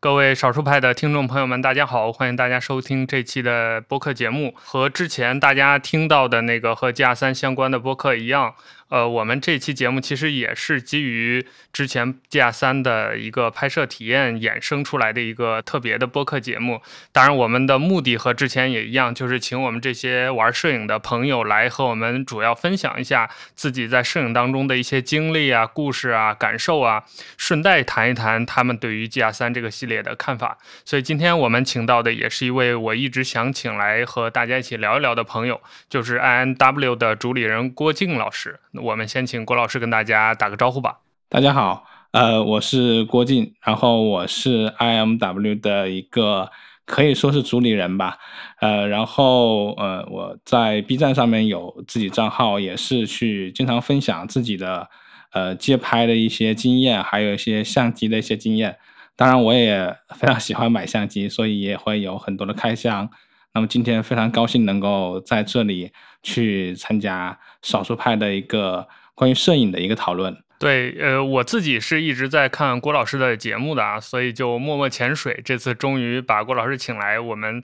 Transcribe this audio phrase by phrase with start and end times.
[0.00, 2.12] 各位少数派的听众朋友们，大家好！
[2.12, 4.54] 欢迎大家收听这期的播客节目。
[4.54, 8.54] 和之前大家听到的那个和 G R 三相关的播客一样。
[8.90, 16.80] 呃，我们这期节目其实也是基于之前 G R 三的一个拍摄体验衍生出来的一个特别的播客节目。
[17.12, 27.04] 当然，我们的目的和之前也一样，就是请我们这些玩摄影的朋友来和我们主要分享一下自己在摄影当中的一些经历啊、故事啊、感受啊，
[27.36, 30.56] 顺带谈一谈他们对于 G R 三这个系列的看法。
[30.84, 38.60] 所以今天我们请到的也是一位我一直想请来和大家一起聊一聊的朋友，就是 I N W 的主理人郭靖老师。
[38.74, 41.00] 我们先请郭老师跟大家打个招呼吧。
[41.28, 46.50] 大家好，呃，我是郭靖，然后我是 IMW 的一个
[46.86, 48.16] 可以说是主理人吧，
[48.60, 54.88] 呃，然后呃，我在 B 站上面有自己账号，也是去经常分享自己的
[55.32, 58.78] 呃街拍的一些经验，还有一些相机的一些经验。
[59.18, 63.10] 当然，我也非常喜欢买相机，所以也会有很多的开箱。
[63.52, 65.90] 那么今天非常高兴能够在这里
[66.22, 70.36] 去参加少数派的一个关于摄影的一个讨论。
[70.60, 75.42] 对，呃，我自己是一直在看郭老师的节目的啊，所以就默默潜水。
[75.44, 77.60] 这次终于把郭老师请来，我们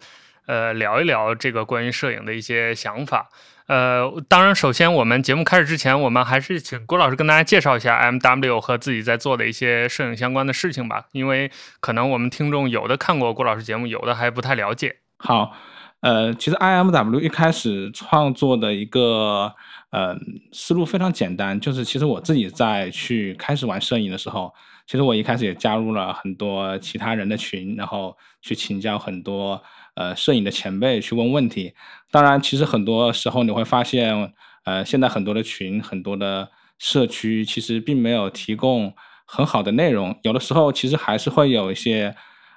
[0.47, 3.29] 呃聊一聊这个关于摄影的一些想法。
[3.67, 14.97] 呃，当然，首先我们节目开始之前，我们还是请郭老师跟大家介绍一下 M W 和自己在做的一些摄影相关的事情吧，因为可能我们听众有的看过郭老师节目，有的还不太了解。
[15.19, 15.57] 好。
[16.01, 19.55] 呃，其实 IMW 一开始创作的一个
[19.89, 20.15] 呃
[20.53, 24.53] 思路非常简单，就是其实我自己在去开始玩摄影的时候，
[24.87, 29.63] 其实我一开始也加入了很多其他人的群，然后去请教很多
[29.95, 31.73] 呃摄影的前辈去问问题。
[32.11, 34.33] 当然，其实很多时候你会发现，
[34.65, 38.95] 呃，现在很多的群、很多的社区其实并没有提供
[39.27, 42.15] 很好的内容，有的时候其实还是会有一些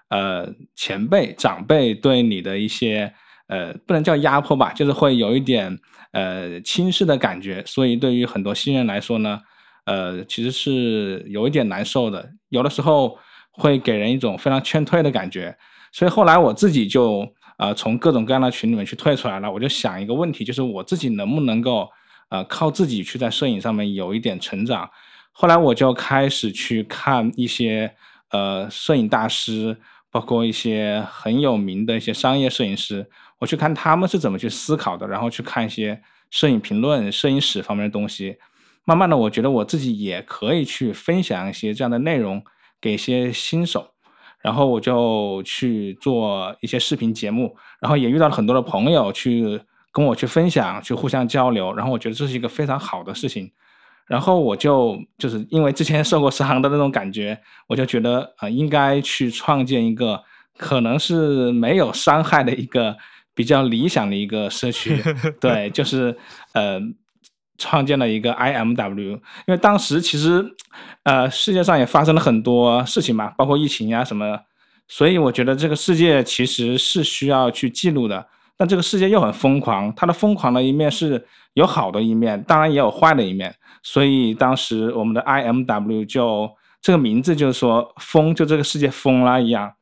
[0.09, 3.13] 呃前辈、长辈对你的一些。
[3.49, 5.79] 呃，不能叫压迫吧，就是会有一点
[6.11, 9.39] 呃轻视的感觉，所以对于很多新人来说呢，
[9.85, 13.17] 呃，其实是有一点难受的，有的时候
[13.51, 15.57] 会给人一种非常劝退的感觉。
[15.93, 17.25] 所以后来我自己就
[17.57, 21.89] 呃从各种各样的群里面去退出来了，我就想一个问题，就是我自己能不能够
[22.29, 24.89] 呃靠自己去在摄影上面有一点成长。
[25.31, 27.93] 后来我就开始去看一些
[28.31, 29.77] 呃摄影大师，
[30.09, 33.07] 包括一些很有名的一些商业摄影师。
[33.39, 36.01] 我去看他们是怎么去思考的，然后去看一些
[36.31, 38.37] 摄影评论、摄影史方面的东西。
[38.83, 42.43] 慢慢的，我觉得我自己也可以去分享一些这样的内容
[42.81, 43.91] 给一些新手。
[44.41, 49.59] 然后我就去做一些视频节目，然后也遇到了很多的朋友去
[49.91, 51.73] 跟我去分享，去互相交流。
[51.73, 53.51] 然后我觉得这是一个非常好的事情。
[54.07, 57.37] 然后我就就是因为之前受过 伤的那种感觉，
[57.67, 60.23] 我就觉得啊，应该去创建一个
[60.57, 62.95] 可能是没有伤害的一个。
[63.37, 64.99] 比较理想的一个社区，
[65.39, 66.17] 对，就是
[66.53, 66.79] 呃，
[67.57, 70.45] 创建了一个 IMW，因为当时其实
[71.03, 74.39] 呃世界上也发生了很多事情嘛，包括疫情呀什么，
[74.87, 78.27] 所以我觉得这个世界其实是需要去记录的。
[78.59, 81.23] 但这个世界又很疯狂，它的疯狂的一面是
[81.53, 83.53] 有好的一面，当然也有坏的一面。
[83.83, 86.49] 所以当时我们的 IMW 就
[86.81, 89.73] 这个名字就是说疯，就这个世界疯了一样，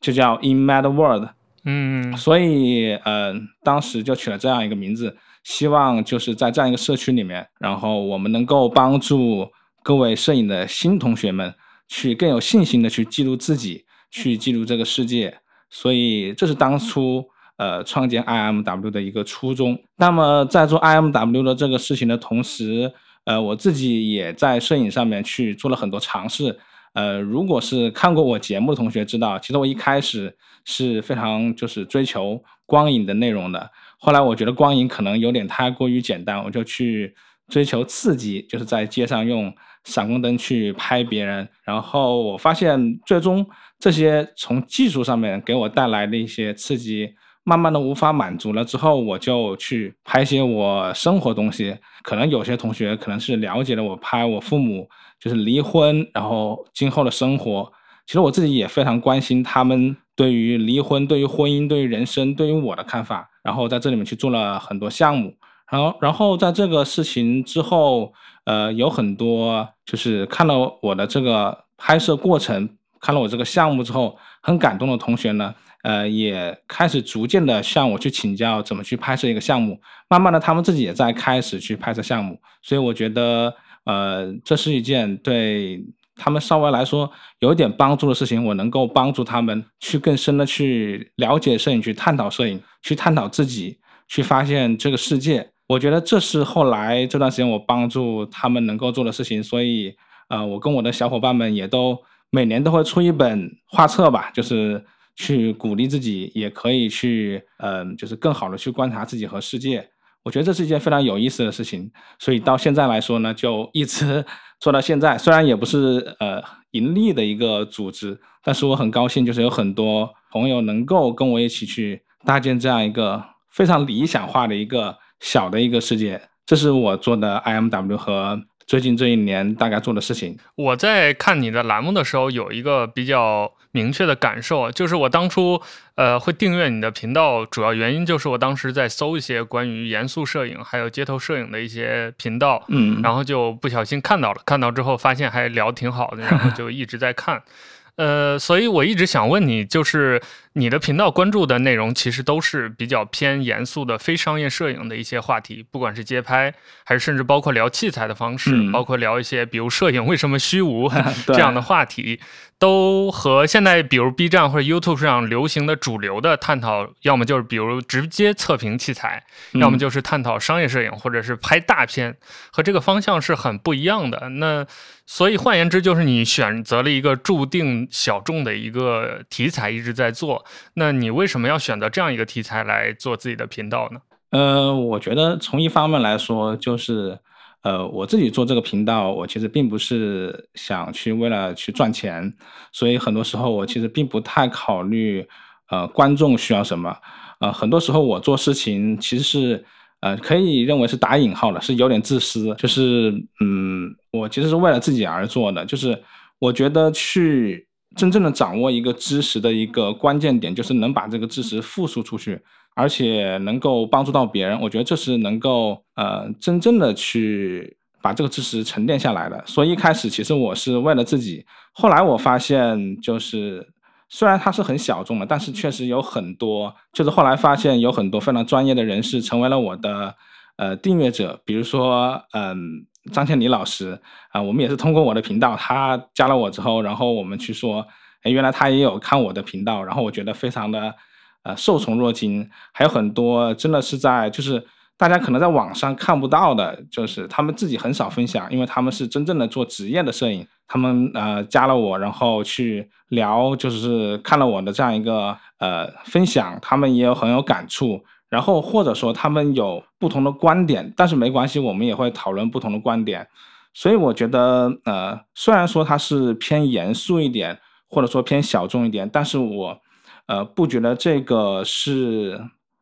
[0.00, 1.28] 就叫 In Mad World。
[1.64, 9.48] 嗯，所以呃，当时就取了这样一个名字，希望就是在这样一个社区里面，然后我们能够帮助
[9.80, 11.54] 各位摄影的新同学们
[11.86, 15.38] 去更有信心的去记录自己，去记录这个世界。
[15.70, 17.24] 所以这是当初
[17.58, 19.78] 呃创建 IMW 的一个初衷。
[19.94, 22.92] 那么在做 IMW 的这个事情的同时，
[23.22, 26.58] 呃，我自己也在摄影上面去做了很多尝试。
[26.94, 33.70] 呃，如果是看过我节目的同学知道，其实我一开始是非常就是追求光影的内容的。
[33.98, 37.14] 后来我觉得光影可能有点太过于简单，我就去
[37.48, 39.52] 追求刺激，就是在街上用
[39.84, 41.48] 闪光灯去拍别人。
[41.64, 43.46] 然后我发现，最终
[43.78, 51.76] 这些从技术上面给我带来的一些刺激，慢慢的无法满足了之后，我就去拍一些我生活东西。
[52.02, 54.88] 可能有些同学可能是了解了我拍我父母。
[55.18, 57.72] 就是离婚，然后今后的生活，
[58.06, 63.30] 其实我自己也非常关心他们对于离婚、对于婚姻、对于人生、对于我的看法。
[63.46, 65.32] 然后在这里面去做了很多项目，
[65.70, 68.12] 然后，然后在这个事情之后，
[68.42, 72.68] 呃，有很多就是看了我的这个拍摄过程，
[73.00, 75.54] 看了我这个项目之后，很感动的同学呢，
[75.84, 79.80] 呃，也开始逐渐的向我去请教怎么去拍摄一个项目。
[80.08, 83.54] 慢慢的，他们自己也在开始去拍摄项目，所以我觉得。
[83.86, 85.80] 呃，这是一件对
[86.16, 87.10] 他们稍微来说
[87.40, 93.78] 有一点帮助的事情，我能够帮助他们去更深的去了解摄影，去探讨摄影，去探讨自己，
[94.08, 95.50] 去发现这个世界。
[95.68, 99.42] 我觉得这是后来这段时间我帮助他们能够做的事情。
[99.42, 99.94] 所以，
[100.28, 101.98] 呃，我跟我的小伙伴们也都
[102.30, 104.84] 每年都会出一本画册吧， 就是
[105.16, 109.88] 去鼓励自己，也可以去，嗯，就是更好的去观察自己和世界。
[110.26, 111.88] 我觉得这是一件非常有意思的事情，
[112.18, 114.24] 所以到现在来说呢，就一直
[114.58, 115.16] 做到现在。
[115.16, 116.42] 虽然也不是呃
[116.72, 126.20] 盈利的一个组织，但是我很高兴，就是有很多朋友能够跟我一起去搭建这样一个非常理想化的一个小的一个世界。
[126.44, 128.42] 这是我做的 IMW 和。
[128.66, 135.62] 最近这一年大概做的事情，我在看你的栏目的时候，有一个比较明确的感受，就是我当初
[135.94, 147.42] 呃会订阅你的频道，主要原因就是我当时在搜一些关于严肃摄影还有街头摄影的一些频道，嗯，然后就不小心看到了，看到之后发现还聊挺好的，然后就一直在看。
[147.96, 150.20] 呃，所以我一直想问你，就是
[150.58, 160.90] 你的频道关注的内容，其实都是比较偏严肃的非商业摄影的一些话题，不管是街拍，还是甚至包括聊器材的方式，包括聊一些比如摄影为什么虚无
[161.28, 162.18] 这样的话题。
[162.58, 169.22] 都和现在，比如 B 站或者 YouTube 上流行的主流的探讨，要么就是比如直接测评器材，
[169.60, 172.16] 要么就是探讨商业摄影，或者是拍大片，
[172.50, 174.30] 和这个方向是很不一样的。
[174.30, 174.66] 那
[175.04, 180.45] 所以换言之，就是你选择了一个注定小众的一个题材，一直在做。
[180.74, 184.00] 那你为什么要选择这样一个题材来做自己的频道呢？
[184.30, 187.18] 呃，我觉得从一方面来说，就是。
[187.62, 192.32] 呃，我自己做这个频道，我其实并不是想去为了去赚钱，
[192.70, 195.26] 所以很多时候我其实并不太考虑
[195.70, 196.96] 呃观众需要什么。
[197.40, 199.64] 呃，很多时候我做事情其实是
[199.98, 203.10] 呃可以认为是打引号的，是有点自私，就是
[203.40, 205.66] 嗯，我其实是为了自己而做的。
[205.66, 206.00] 就是
[206.38, 207.65] 我觉得去
[207.96, 212.40] 真正的掌握一个知识的一个关键点，就是能把这个知识复述出去。
[212.78, 219.42] 而且能够帮助到别人，我觉得这是能够呃真正的去把这个知识沉淀下来的。
[219.46, 223.66] 所以一开始其实我是为了自己，后来我发现就是
[224.10, 230.14] 虽然它是很小众的，但是确实有很多，就是后来发现有很多非常专业的人士成为了我的
[230.58, 233.98] 呃订阅者，比如说嗯张倩妮老师
[234.30, 237.86] 啊，我们也是通过我的频道，他加了我之后，然后我们去说，
[238.22, 240.94] 哎原来他也有看我的频道，然后我觉得非常的。
[241.42, 244.60] 呃，受宠若惊，还有很多真的是在，就是
[244.96, 263.28] 大家可能在网上看不到的，就是他们自己很少分享，因为他们是真正的做职业的摄影，他们呃加了我，然后去聊，就是看了我的这样一个呃分享，他们也有很有感触，然后或者说他们有不同的观点，但是没关系，我们也会讨论不同的观点，
[263.74, 267.58] 所以我觉得呃，虽然说它是偏严肃一点，
[267.88, 269.80] 或者说偏小众一点，但是我。
[270.28, 272.36] 呃，不觉得这个是，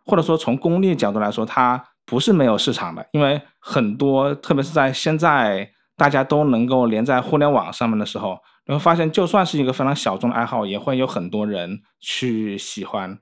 [0.07, 13.19] 或者说从功利角度来说，它不是没有市场的，因为很多，特别是在现在大家都能够连在互联网上面的时候，你会发现，就算是一个非常小众的爱好，也会有很多人去喜欢。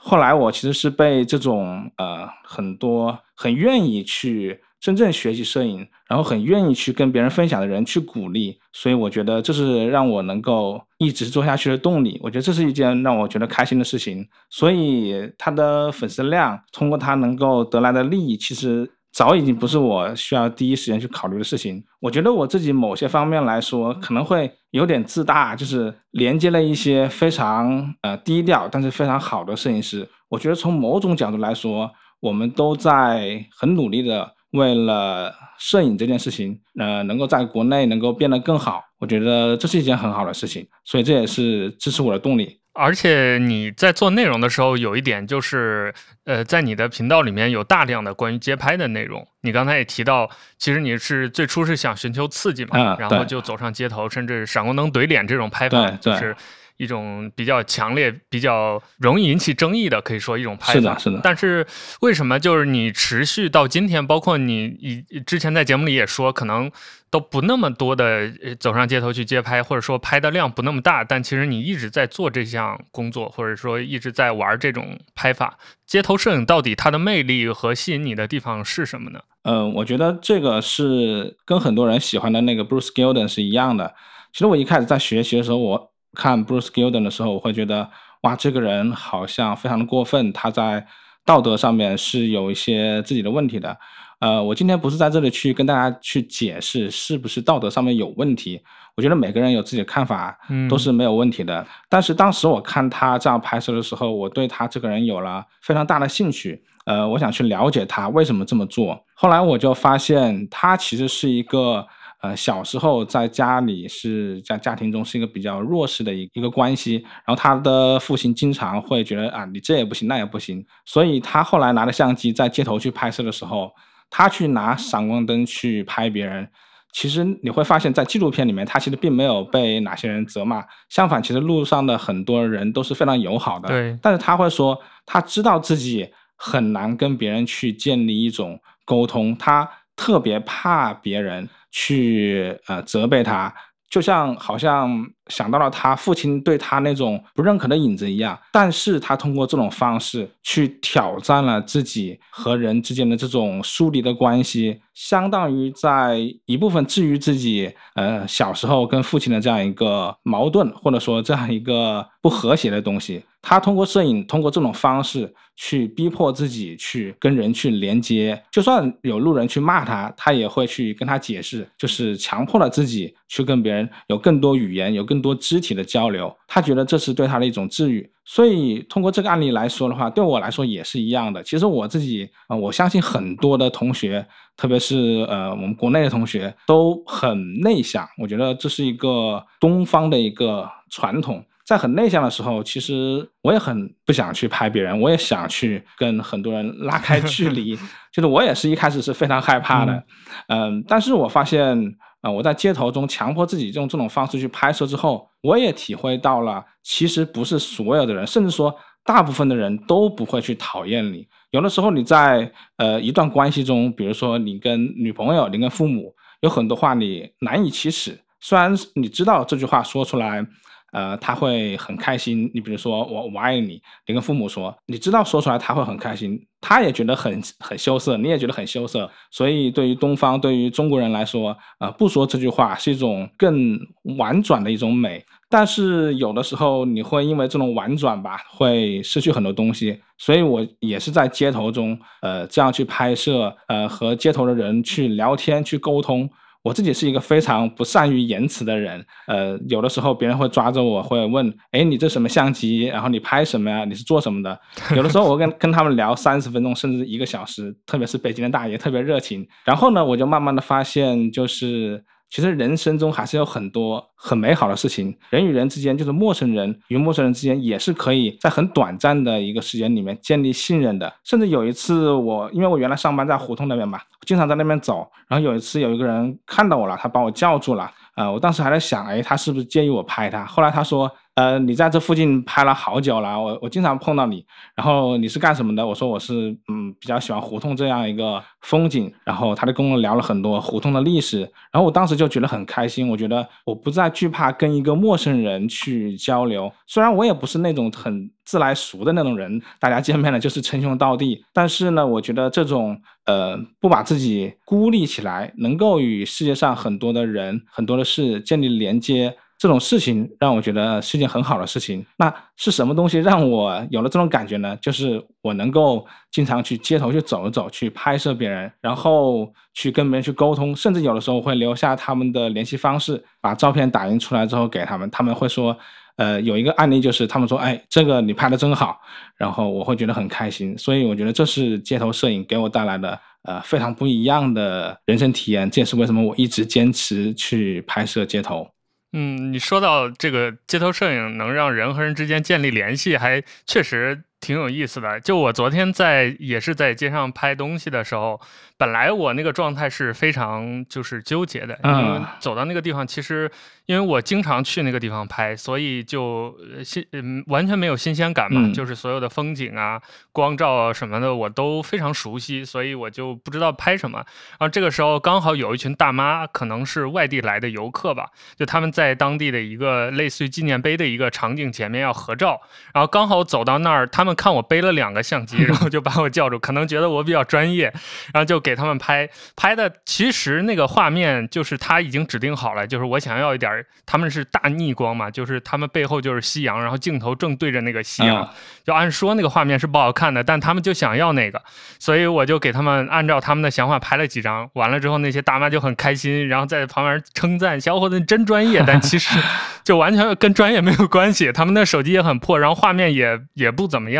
[0.00, 4.60] 后来我其实是被这种呃很多很愿意去。
[4.80, 12.20] 真正学习摄影，然后很愿意去跟别人分享的人去鼓励，所以我觉得这是让我能够一直做下去的动力。
[12.22, 14.24] 我觉得这是一件让我觉得开心的事情。
[14.48, 21.82] 所以他的粉丝量，通过他能够得来的利益，其实早已经不是我需要第一时间去考虑的事情。
[21.98, 30.08] 我觉得我自己某些方面来说可能会有点自大，就是连接了一些非常呃低调但是非常好的摄影师。
[30.28, 34.34] 我觉得从某种角度来说，我们都在很努力的。
[34.52, 42.58] 为了摄影这件事情，呃，能够在国内能够变得更好，我觉得这是一件很好的事情，所以这也是支持我的动力。
[42.78, 45.92] 而且你在做内容的时候，有一点就是，
[46.24, 49.26] 呃，在你的频道里面有大量的关于街拍的内容。
[49.40, 56.34] 你刚才也提到，其实你是最初是想寻求刺激嘛，然后就走上街头，甚至闪光灯怼脸这种拍法，就是。
[56.78, 60.72] 一种比较强烈、比较容易引起争议的，可以说一种拍法。
[60.74, 61.20] 是的，是的。
[61.22, 61.66] 但是
[62.00, 66.70] 为什么就是你持续到今天，包括你以之前在节目里也说，可能
[67.10, 68.30] 都不那么多的
[68.60, 75.58] 走上街头去街拍，或者说拍的量不那么大，但其实你一直在做这项工作，或者说一直在玩这种拍法。
[75.84, 79.20] 街头摄影到底它的魅力和吸引你的地方是什么呢？
[79.42, 83.94] 嗯，我觉得这个是跟很多人喜欢的那个 Bruce Gilden 是一样的。
[84.32, 85.90] 其实我一开始在学习的时候，我。
[86.14, 87.88] 看 Bruce Gilden 的时候，我会觉得
[88.22, 90.86] 哇，这个人好像非常的过分，他在
[91.24, 93.76] 道德上面是有一些自己的问题的。
[94.20, 98.60] 呃，我今天不是在这里去跟大家去解释是不是道德上面有问题，
[98.96, 100.36] 我觉得每个人有自己的看法，
[100.68, 101.64] 都是没有问题的。
[101.88, 109.04] 但是当时我看他这样拍摄的时候，我对他这个人有了非常大的兴趣，呃，我想去了解他为什么这么做。
[109.14, 111.86] 后来我就发现他其实是一个。
[112.20, 123.70] 呃，小时候在家里是在家庭中是一个比较弱势的一一个关系，然后他的父亲经常会觉得啊，你这也不行，那也不行，所以他后来拿着相机在街头去拍摄的时候，
[124.10, 126.48] 他去拿闪光灯去拍别人，
[126.92, 133.68] 其实你会发现在纪录片里面，他其实并没有被哪些人责骂，相反，其实路上的很多人都是非常友好的。
[133.68, 141.48] 对，但是他会说，他知道自己很难跟别人去建立一种沟通，他特别怕别人。
[141.70, 143.52] 去呃责备他，
[143.90, 144.90] 就像好像
[145.28, 163.22] 想到了他父亲对他那种不认可的影子一样，但是他通过这种方式去挑战了自己和人之间的这种疏离的关系，相当于在一部分治愈自己呃小时候跟父亲的这样一个矛盾，或者说这样一个不和谐的东西。
[163.40, 176.34] 他通过摄影，通过这种方式去逼迫自己去跟人去连接，就算有路人去骂他，他也会去跟他解释，就是强迫了自己去跟别人有更多语言、有更多肢体的交流。
[176.46, 178.08] 他觉得这是对他的一种治愈。
[178.24, 181.42] 所以通过这个案例来说的话，对我来说也是一样的。
[181.42, 188.06] 其实我自己啊，我相信很多的同学，特别是呃我们国内的同学都很内向。
[188.18, 191.42] 我觉得这是一个东方的一个传统。
[191.64, 197.76] 在很内向的时候，其实我也很不想去拍别人，我也想去跟很多人拉开距离。
[198.10, 200.02] 就是我也是一开始是非常害怕的，
[200.48, 211.26] 嗯，但是我发现，啊，我在街头中强迫自己用这种方式去拍摄之后，我也体会到了，其实不是所有的人，甚至说大部分的人都不会去讨厌你。
[211.50, 220.46] 有的时候你在呃一段关系中，比如说你跟女朋友，你跟父母，有很多话你难以启齿，虽然你知道这句话说出来。
[220.92, 222.50] 呃，他会很开心。
[222.54, 229.10] 你比如说，我我爱你，你跟父母说，你知道说出来他会很开心，他也觉得很很羞涩，你也觉得很羞涩。
[229.30, 233.78] 所以对于东方，对于中国人来说，呃，不说这句话是一种更
[234.18, 235.24] 婉转的一种美。
[235.50, 239.98] 但是有的时候你会因为这种婉转吧，会失去很多东西。
[240.18, 246.28] 所以我也是在街头中，呃，这样去拍摄，呃，和街头的人去聊天，去沟通。
[246.62, 252.84] 我自己是一个非常不善于言辞的人，呃，有的时候别人会抓着我，会问，哎，你这什么相机？
[252.84, 253.84] 然后你拍什么呀？
[253.84, 254.58] 你是做什么的？
[254.96, 259.46] 有的时候我跟跟他们聊三十分钟，甚至一个小时，特别是北京的大爷特别热情。
[259.64, 262.04] 然后呢，我就慢慢的发现，就是。
[262.30, 271.12] 其实人生中还是有很多很美好的事情，人与人之间，就是陌生人与陌生人之间，也是可以在很短暂的一个时间里面建立信任的。
[271.24, 277.90] 甚至有一次，我因为我原来上班在胡同那边嘛，经常在那边走，然后有一次有一个人看到我了，他把我叫住了。
[278.18, 280.44] 呃，我当时还在想，哎，他是不是介意我拍他？
[280.44, 284.44] 后来他说，呃，你在这附近拍了好久了，我我经常碰到你。
[284.74, 285.86] 然后你是干什么的？
[285.86, 289.12] 我说我是，嗯，比较喜欢胡同这样一个风景。
[289.22, 291.42] 然后他就跟我聊了很多胡同的历史。
[291.70, 296.72] 然后我当时就觉得很开心，我觉得我不再惧怕跟一个陌生人去交流。
[296.88, 301.44] 虽然我也不是那种很自来熟的那种人，大家见面了就是称兄道弟。
[301.52, 303.00] 但是呢，我觉得这种。
[303.28, 312.02] 呃，不把自己孤立起来，能够与世界上很多的人、很多的事建立连接，这种事情让我觉得是件很好的事情。
[312.16, 314.74] 那是什么东西让我有了这种感觉呢？
[314.80, 325.76] 就是我能够经常去街头去走一走，去拍摄别人，然后去跟别人去沟通，甚至有的时候会留下他们的联系方式，把照片打印出来之后给他们，他们会说。
[326.18, 329.00] 呃，有一个案例就是他们说，哎，这个你拍的真好，
[329.36, 338.68] 然后我会觉得很开心，所以我觉得这是街头摄影给我带来的呃非常不一样的人生体验，这也是为什么我一直坚持去拍摄街头。
[339.12, 345.20] 嗯，你说到这个街头摄影能让人和人之间建立联系，还确实挺有意思的。
[345.20, 348.40] 就我昨天在也是在街上拍东西的时候。
[348.80, 353.50] 本来我那个状态是非常就是纠结的，因为走到那个地方，其实
[353.86, 364.18] 因为我经常去那个地方拍，所以就新嗯完全没有新鲜感嘛，就是所有的风景啊、光照啊什么的我都非常熟悉，所以我就不知道拍什么。
[364.50, 372.60] 然后这个时候刚好有一群大妈，可能是外地来的游客吧，就他们在当地的一个类似于纪念碑的一个场景前面要合照，
[372.94, 374.27] 然后刚好走到那儿，他们。
[374.28, 377.92] 们看我背了两个相机， 然后就把我叫住，可能觉得我比较专业，
[378.32, 379.90] 然后就给他们拍拍的。
[380.04, 388.48] 其实那个画面就是他已经指定好了，就是我想要一点，他们是大逆光嘛，就是他们背后就是夕阳，然后镜头正对着那个夕阳，
[388.84, 391.62] 就按说那个画面是不好看的，但他们就想要那个，
[391.98, 394.68] 所以我就给他们按照他们的想法拍了几张。
[394.74, 399.38] 完了之后，那些大妈就很开心，然后在旁边称赞小伙子真专业，但其实
[399.84, 401.52] 就完全跟专业没有关系。
[401.52, 404.17] 他们的手机也很破，然后画面也也不怎么样，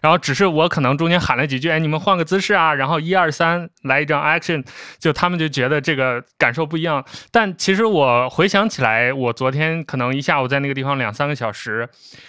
[0.00, 4.64] 然后只是我可能中间喊了几句，哎，你们换个姿势啊，然后一二三来一张 action，
[4.98, 7.04] 就他们就觉得这个感受不一样。
[7.30, 11.88] 但其实我回想起来，我昨天可能一下午在那个地方两三个小时。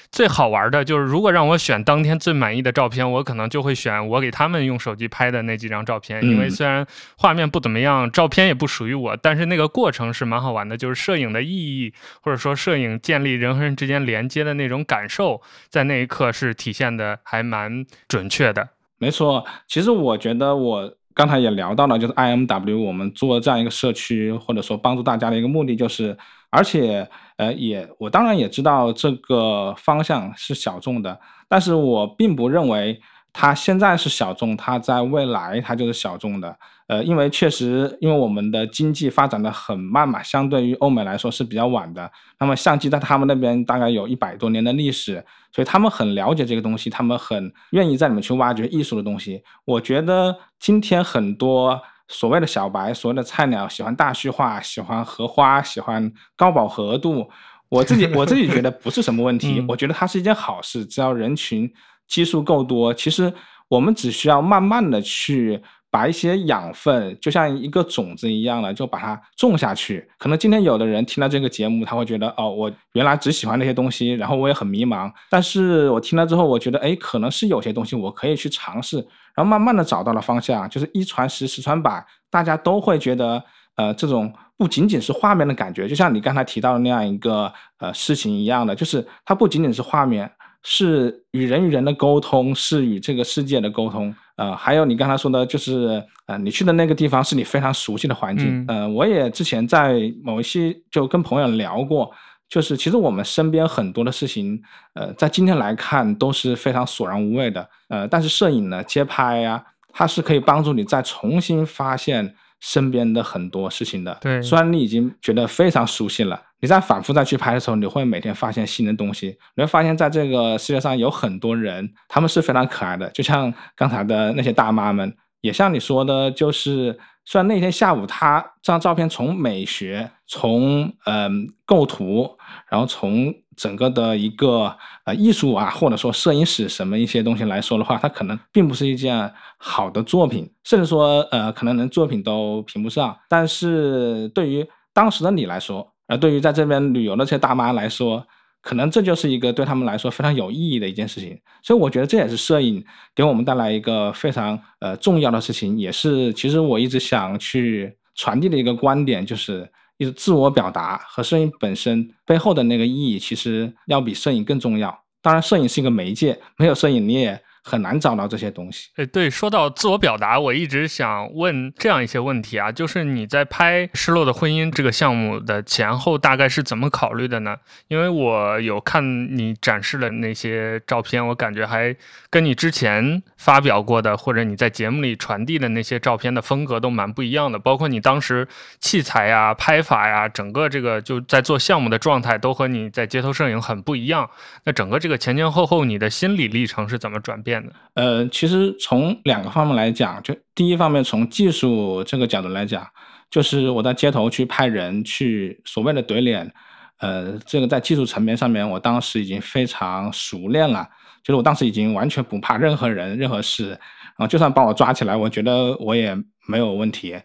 [0.09, 6.24] 最好玩的就是，如果让我选当天最满意的照片，我可能就会选我给他们用手机拍的那几张照片。
[6.24, 10.77] 因为虽然画面不怎么样，照片也不属于我，但是那个过程是蛮好玩的。
[10.77, 18.67] 就是摄影的意义，或者说摄影建立人和人之间连接的那种感受，在那一刻是体现的还蛮准确的。
[18.97, 26.17] 没错，其实我觉得我刚才也聊到了，就是 IMW 我们做这样一个社区，或者说帮助大家的一个目的就是。
[26.49, 33.01] 而且，呃，也我当然也知道这个方向是小众的，但是我并不认为
[33.33, 36.57] 它现在是小众，它在未来它就是小众的。
[36.88, 42.12] 呃，因为确实，因为我们的经济发展的很慢嘛，相对于欧美来说是比较晚的。
[42.39, 49.44] 那么相机在他们那边大概有一百多年的历史，所以他们很了解这个东西，他们很愿意在里面去挖掘艺术的东西。
[49.65, 51.82] 我觉得今天很多。
[52.10, 57.29] 所谓的小白，所谓的菜鸟，喜欢大虚化，喜欢荷花，喜欢高饱和度。
[57.67, 60.86] 我自己我自己觉得不是什么问 题，我觉得它是一件好事。
[60.86, 61.70] 只要人群
[62.08, 63.34] 基数够多，其实
[63.67, 70.08] 我们只需要慢慢的去把一些养分，就像一个种子一样的，就把它种下去。
[70.17, 75.12] 可能今天有的人听了这个节目，他会觉得哦，我原来只喜欢那些东西，然后我也很迷茫。
[75.29, 78.98] 但是我听了之后，我觉得哎，可能是有些东西我可以去尝试。
[79.36, 83.44] 然后慢慢的找到了方向，就是一传十，十传百，大家都会觉得，
[83.75, 90.29] 呃，这种不仅仅是画面的感觉，就像你刚才提到的那样一个呃事情一样的，就是它不仅仅是画面，
[90.69, 102.12] 是与人与人的沟通，是与这个世界的沟通，呃，还有你刚才说的，就是呃，你去的那个地方是你非常熟悉的环境，呃，我也之前在某一些就跟朋友聊过。
[102.50, 104.62] 就是其实我们身边很多的事情，
[104.93, 109.63] 呃，在今天来看都是非常索然无味的，呃，但是摄影呢，街拍呀，
[109.94, 114.17] 它是可以帮助你再重新发现身边的很多事情的。
[114.22, 127.00] 对，虽然你已经觉得非常熟悉了，你在反复再去拍的时候，你会每天发现新的东西，你会发现在这个世界上有很多人，他们是非常可爱的，就像刚才的那些大妈们，也像你说的，就是。
[127.29, 132.37] 虽然那天下午，他这张照片从美学、从嗯构图，
[132.70, 143.17] 然后从整个的一个呃艺术啊，或者说摄影史什么一些东西来说的话，它可能并不是一件好的作品，甚至说呃可能连作品都评不上。
[143.27, 148.25] 但是对于当时的你来说，呃，对于在这边旅游的这些大妈来说，
[148.61, 152.83] 可能这就是一个对他们来说非常有意义的一件事情，所以我觉得这也是摄影
[153.15, 165.03] 给我们带来一个非常呃重要的事情，也是其实我一直想去传递的一个观点，就是一直自我表达和摄影本身背后的那个意义，其实要比摄影更重要。
[165.22, 167.42] 当然，摄影是一个媒介，没有摄影你也。
[167.70, 168.88] 很难找到这些东西。
[168.96, 177.57] 哎，对，说到自我表达，我一直想问这样一些问题啊，就是你在拍《失落的婚姻》这个项目的前后大概是怎么考虑的呢？
[177.90, 179.03] 因为我有看
[179.36, 181.94] 你展示的那些照片，我感觉还
[182.29, 188.47] 跟你之前发表过的或者你在节目里传递的那些照片的风格都蛮不一样的，包括你当时
[188.79, 194.29] 器材呀、拍法呀，整个这个就在做项目的状态都和你在街头摄影很不一样。
[194.63, 197.73] 那整个这个前前后后，你的心理历程是怎么转变的？
[197.93, 202.85] 呃，其实从两个方面来讲，就第一方面从技术这个角度来讲，
[203.29, 206.51] 就是我在街头去拍人，去所谓的怼脸，
[207.00, 210.87] 呃，这个在技术层面上面，我当时已经非常熟练了，
[211.27, 216.16] 就是我当时已经完全不怕任何人、任何事，然后就算把我抓起来，我觉得我也
[216.48, 217.20] 没有问题。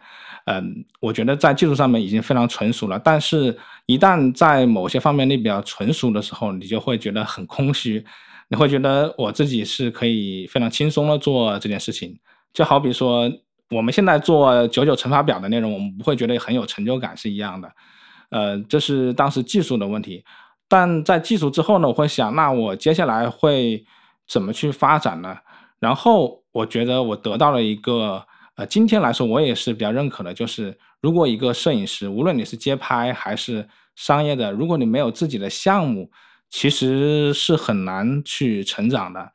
[0.47, 8.05] 嗯，我觉得在技术上面已经非常纯熟了，但是一旦在某些方面你比较纯熟的时候，你就会觉得很空虚。
[8.49, 12.19] 你会觉得我自己是可以非常轻松的做这件事情，
[12.53, 13.31] 就好比说
[13.71, 17.71] 我们现在做九九乘法表的内容，我们不会觉得很有成就感是一样的。
[18.31, 20.25] 呃，这是当时技术的问题，
[20.73, 23.85] 但在技术之后呢，我会想，那我接下来会
[24.27, 25.37] 怎么去发展呢？
[25.79, 36.11] 然后我觉得我得到了一个，呃，今天来说我也是比较认可的，就是如果一个摄影师，无论你是街拍还是商业的，如果你没有自己的项目，
[36.49, 39.31] 其实是很难去成长的，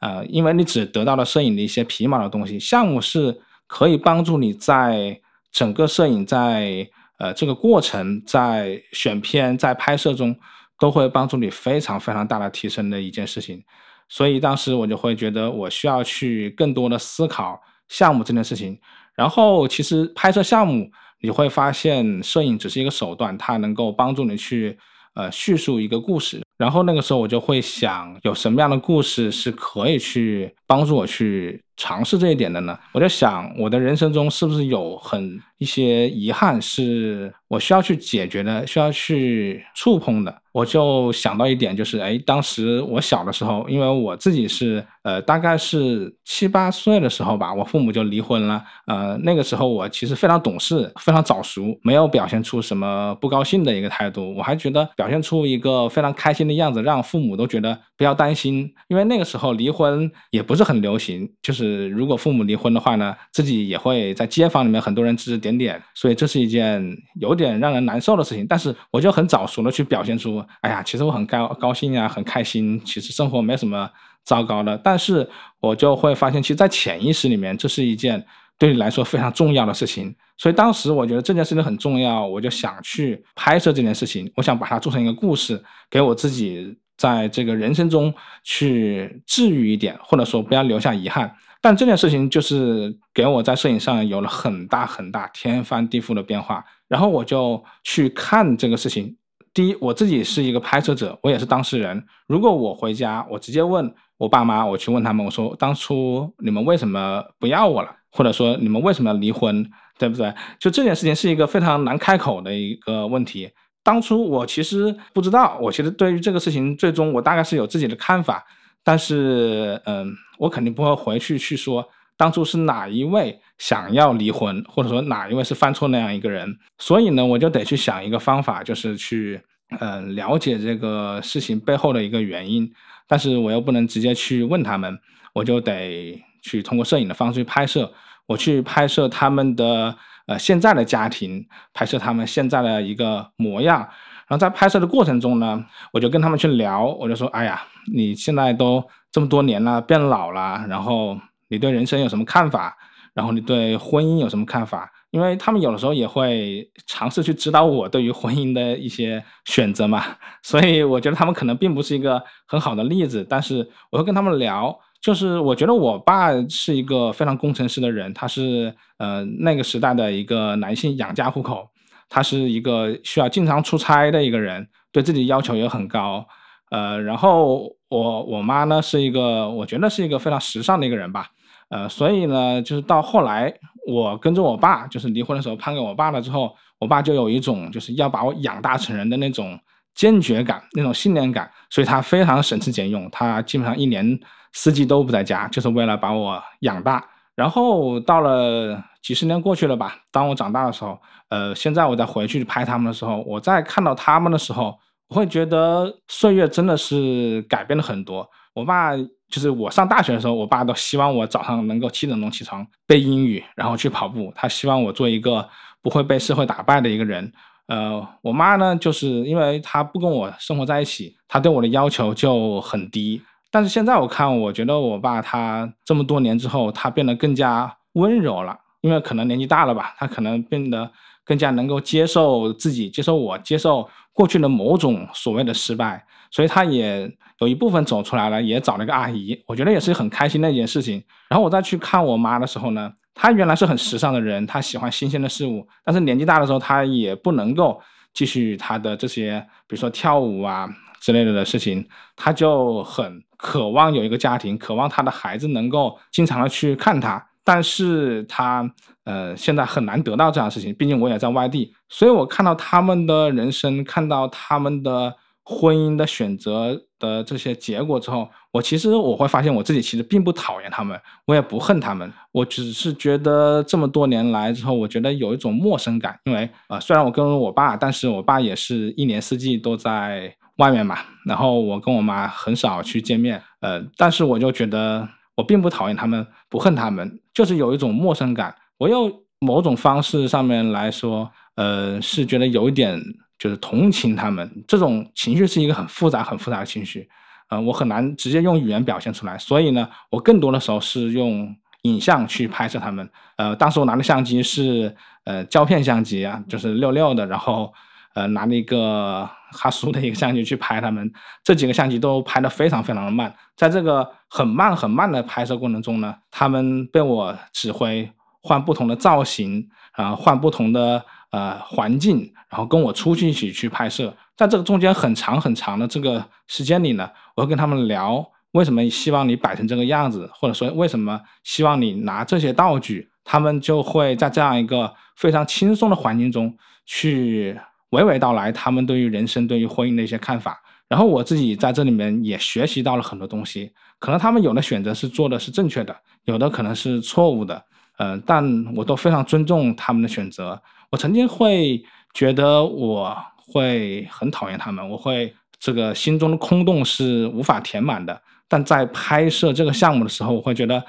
[0.00, 5.20] 呃，因为你只得到了摄影的一些皮毛的东西，项目是可以帮助你在
[5.52, 10.34] 整个摄影在呃这个过程，在选片在拍摄中
[10.78, 13.62] 都会帮助你非常非常大的提升的一件事情。
[14.08, 18.78] 所以当时我就会觉得我需要去更多的思考项目这件事情。
[19.14, 24.78] 然后其实拍摄项目你会发现，摄影只是一个手段，它能够帮助你去
[25.14, 26.40] 呃叙述一个故事。
[26.56, 32.78] 然后那个时候我就会想，有什么样的故事是可以去帮助我去尝试这一点的呢？
[32.92, 40.42] 我就想，我的人生中是不是有很一些遗憾，是我需要去解决的，需要去触碰的？
[40.50, 48.64] 我就想到一点，就是哎，当时我小的时候，因为我自己是呃，大概是七八岁的时候吧，我父母就离婚了。
[48.86, 58.68] 呃，那个时候我其实非常懂事，非常早熟，没有表现出什么不高兴的一个态度，我还觉得表现出一个非常开心的样子，让父母都觉得不要担心。
[58.88, 68.46] 因为那个时候离婚也不是很流行，就是如果父母离婚的话呢，自己也会在街坊里面很多人指指点点，所以这是一件有点让人难受的事情。
[68.46, 70.44] 但是我就很早熟的去表现出。
[70.60, 72.80] 哎呀，其实我很高高兴呀，很开心。
[72.84, 73.88] 其实生活没什么
[74.24, 75.28] 糟糕的，但是
[75.60, 78.24] 我就会发现，其实，在潜意识里面，这是一件
[78.58, 80.14] 对你来说非常重要的事情。
[80.36, 88.12] 所以当时我觉得这件事情很重要，我就想去拍摄这件事情，我想把它做成一个故事，给我自己在这个人生中
[88.44, 91.34] 去治愈一点，或者说不要留下遗憾。
[91.60, 96.64] 但这件事情就是给我在摄影上有了很大很大天翻地覆的变化。
[96.86, 99.16] 然后我就去看这个事情。
[99.52, 102.02] 第一，我自己是一个拍摄者，我也是当事人。
[102.28, 109.68] 如果我回家，我直接问我爸妈，我去问他们，我说当初你们为什么不要我了，或者说你们为什么要离婚，
[109.98, 110.32] 对不对？
[110.60, 113.50] 就这件事情是一个非常难开口的一个问题。
[113.82, 118.44] 当初我其实不知道，我其实对于这个事情，最终我大概是有自己的看法，
[118.84, 126.58] 但是嗯，我肯定不会回去去说当初是哪一位想要离婚，或者说哪一位是犯错那样一个人。
[126.78, 129.40] 所以呢，我就得去想一个方法，就是去。
[129.80, 132.72] 嗯，了解这个事情背后的一个原因，
[133.06, 134.98] 但是我又不能直接去问他们，
[135.34, 137.92] 我就得去通过摄影的方式去拍摄。
[138.24, 143.80] 我去拍摄他们的呃现在的家庭，拍摄他们现在的一个模样。
[144.26, 145.62] 然后在拍摄的过程中呢，
[145.92, 147.62] 我就跟他们去聊，我就说：哎呀，
[147.94, 152.76] 你现在都这么多年了，变老了，然后你对人生有什么看法？
[153.14, 154.88] 然后你对婚姻有什么看法？
[155.10, 160.04] 因为他们有的时候也会尝试去指导我对于婚姻的一些选择嘛，
[160.42, 163.26] 所以我觉得他们可能并不是一个很好的例子。
[163.28, 171.66] 但是我会跟他们聊，就是我觉得我爸是一个非常工程师的人，他是呃那个时代的一个男性养家糊口，
[172.08, 176.24] 他是一个需要经常出差的一个人，对自己要求也很高。
[176.70, 181.28] 呃，然后我我妈呢是一个我觉得是一个非常时尚的一个人吧。
[181.70, 183.52] 呃，所以呢，就是到后来，
[183.86, 189.58] 我跟着我爸，就是离婚的时候判给我爸了之后，我爸就有一种就是要把我养大成人的那种
[189.94, 194.18] 坚决感，那种信念感，所以他非常省吃俭用，他基本上一年
[194.54, 197.04] 四季都不在家，就是为了把我养大。
[197.34, 200.98] 然后到了几十年过去了吧，当我长大的时候，
[201.28, 204.74] 呃，现在我再回去拍他们的时候，我再看到他们的时候，
[205.08, 208.28] 会觉得岁月真的是改变了很多。
[208.54, 208.92] 我爸。
[209.30, 214.32] 就是我上大学的时候，我爸都希望我早上能够七点钟起床背英语，然后去跑步。
[214.34, 215.46] 他希望我做一个
[215.82, 217.30] 不会被社会打败的一个人。
[217.66, 223.20] 呃，我妈呢，就是因为她不跟我生活在一起，她对我的要求就很低。
[223.50, 230.90] 但是现在我看，我觉得我爸他这么多年之后，他变得更加温柔了，因为可能年纪大了吧，他可能变得
[231.22, 233.86] 更加能够接受自己，接受我，接受
[234.18, 236.04] 过去的某种所谓的失败。
[236.32, 241.00] 所以他也有一部分走出来了，也找了一个阿姨，我觉得也是很开心的一件事情。
[241.30, 247.80] 然后我再去看我妈的时候呢，她原来是很时尚的人，她喜欢新鲜的事物，但是年纪大的时候，她也不能够
[248.12, 250.68] 继续她的这些，比如说跳舞啊
[251.00, 257.24] 之类的的事情，她就很渴望有一个家庭，渴望她的孩子能够经常的去看她。
[257.48, 258.70] 但是他
[259.04, 265.14] 呃现在很难得到这样的事情，毕竟我也在外地，所以我看到他们的人生，看到他们的。
[265.50, 276.20] 婚姻的选择的这些结果之后，我其实我会发现我自己其实并不讨厌他们，我也不恨他们，我只是觉得这么多年来之后，我觉得有一种陌生感。
[276.24, 285.08] 因为呃，虽然我跟我爸，但是我爸也是一年四季都在外面嘛，然后我跟我妈很少去见面，呃，但是我就觉得
[285.38, 288.52] 我并不讨厌他们，不恨他们，就是有一种陌生感。
[288.76, 293.00] 我用某种方式上面来说，呃，是觉得有一点。
[293.38, 297.08] 就是同情他们这种情绪是一个很复杂、很复杂的情绪，
[297.50, 303.08] 呃，我很难直接用语言表现出来，所以呢，我更多的时候是用影像去拍摄他们。
[303.36, 307.72] 呃，当时我拿的相机是呃胶片相机啊，就是六六的，然后
[308.14, 311.10] 呃拿了一个哈苏的一个相机去拍他们，
[311.42, 313.34] 这几个相机都拍得非常非常的慢。
[313.56, 318.10] 在这个很慢很慢的拍摄过程中呢，他们被我指挥
[318.42, 324.14] 换不同的造型，啊，换不同的呃环境，然后跟我出去一起去拍摄。
[324.36, 336.56] 在这个中间很长很长的这个时间里呢，我会跟他们聊为什么希望你摆成这个样子，或者说为什么希望你拿这些道具，他们就会在这样一个非常轻松的环境中
[336.86, 337.58] 去
[337.90, 340.60] 娓娓道来他们对于人生、对于婚姻的一些看法。
[340.88, 347.62] 然后我自己在这里面也学习到了很多东西，可能他们有的选择是做的是正确的，有的可能是错误的，
[347.98, 350.60] 呃，但我都非常尊重他们的选择。
[350.90, 353.16] 我曾经会觉得我。
[353.50, 358.20] 会很讨厌他们，我会这个心中的空洞是无法填满的。
[358.46, 360.84] 但在拍摄这个项目的时候，我会觉得，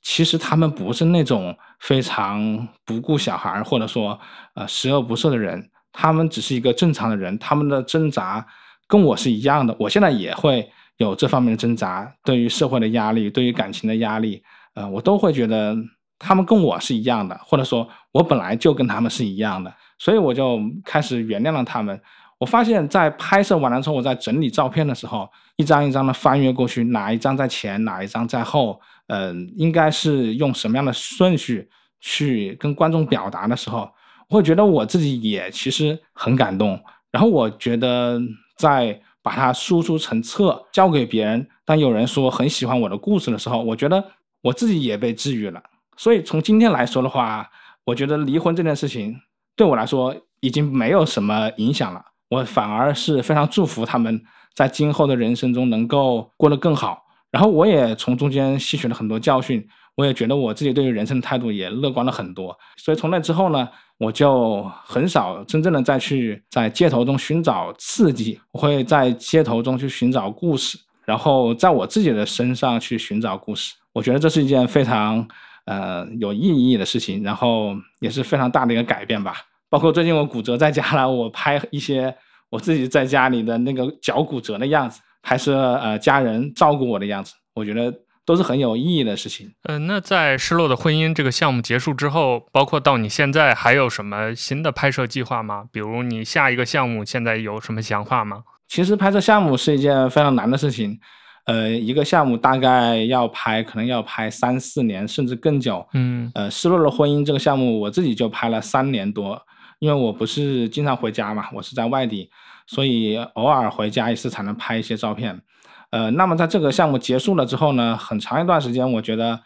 [0.00, 4.18] 其实他们不是那种非常不顾小孩或者说
[4.54, 5.68] 呃十恶不赦的人，
[6.00, 8.46] 他们只是一个正常的人，他们的挣扎
[8.86, 9.74] 跟我是一样的。
[9.80, 10.64] 我现在也会
[10.98, 14.40] 有这方面的挣扎，对于社会的压力，对于感情的压力，
[14.74, 15.76] 呃，我都会觉得
[16.16, 19.74] 他们跟我是一样的，或者说我本来就跟他们是一样的。
[19.98, 22.00] 所以我就开始原谅了他们。
[22.38, 33.90] 我发现，在拍摄完了之后，我在整理照片的时候，一张一张的翻阅过去，哪一张在前，哪一张在后，嗯，应该是用什么样的顺序去跟观众表达的时候，
[34.28, 36.80] 我会觉得我自己也其实很感动。
[37.10, 38.20] 然后我觉得，
[38.56, 44.04] 在把它输出成册交给别人，当有人说很喜欢我的故事的时候，我觉得
[44.42, 45.62] 我自己也被治愈了。
[45.96, 47.48] 所以从今天来说的话，
[47.84, 49.18] 我觉得离婚这件事情。
[49.56, 54.22] 对我来说已经没有什么影响了，我反而是非常祝福他们
[54.54, 57.02] 在今后的人生中能够过得更好。
[57.32, 59.66] 然后我也从中间吸取了很多教训，
[59.98, 62.56] 我也觉得我自己对于人生的态度也乐观了很多。
[62.76, 73.74] 所以从那之后呢，我就很少真正的再去在街头中寻找刺激，我会在街头中去寻找故事，然后在我自己的身上去寻找故事。
[73.92, 75.26] 我觉得这是一件非常
[75.64, 79.34] 呃有意义的事情，然后也是非常大的一个改变吧。
[79.68, 82.14] 包括最近我骨折在家了，我拍一些
[82.50, 87.92] 我自己在家里的那个脚骨折的样子，拍摄呃家人照顾我的样子，我觉得
[88.28, 89.50] 都是很有意义的事情。
[89.62, 95.64] 嗯，那在《失落的婚姻》这个项目结束之后，包括到你现在还有什么新的拍摄计划吗？
[95.72, 98.42] 比如你下一个项目现在有什么想法吗？
[98.68, 101.00] 其实拍摄项目是一件非常难的事情，
[101.46, 105.82] 呃，一个项目大概要拍，可能要拍三四年甚至更久。
[105.94, 109.40] 嗯，呃，《失落的婚姻》这个项目我自己就拍了三年多。
[109.78, 112.28] 因为我不是经常回家嘛，我是在外地，
[112.66, 115.40] 所以偶尔回家一次才能拍一些照片。
[115.90, 119.40] 呃，那么在这个项目结束了之后呢，很长一段时间，我觉得，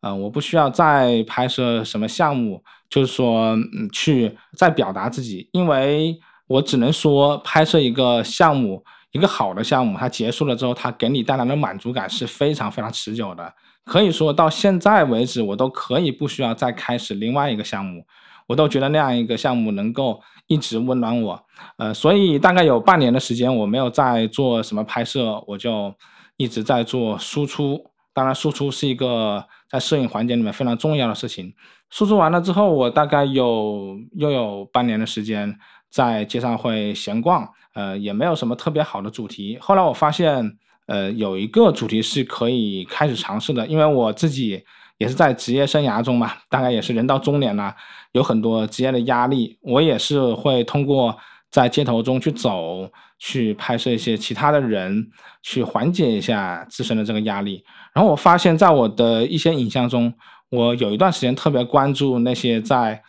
[0.00, 13.52] 呃，我不需要再拍摄什么项目，就是说，嗯，去再表达自己，因为我只能说，拍摄一个项目，一个好的项目，它结束了之后，它给你带来的满足感是非常非常持久的。
[13.84, 18.04] 可以说到现在为止，我都可以不需要再开始另外一个项目。
[18.48, 21.40] 我都觉得那样一个项目能够一直温暖我，
[21.76, 25.94] 呃，所以大概有半年的时间我没有在做什么拍摄，我就
[26.38, 27.78] 一直在做输出。
[28.14, 31.52] 当然，输出是一个在摄影环节里面非常重要的事情。
[31.90, 35.54] 输出完了之后，我大概有又有半年的时间
[35.90, 39.58] 在街上会闲逛，呃，也没有什么特别好的主题。
[39.60, 44.64] 后来我发现，呃，有一个主题是可以开始尝试的，因为我自己。
[44.98, 47.72] 也是在职业生涯中嘛，大概也是人到中年了，
[48.12, 49.58] 有很多职业的压力。
[49.62, 51.16] 我也是会通过
[51.50, 55.08] 在街头中去走，去拍摄一些其他的人，
[55.42, 57.64] 去缓解一下自身的这个压力。
[57.92, 60.12] 然后我发现，在我的一些影像中，
[60.50, 63.02] 我有一段时间特别关注那些在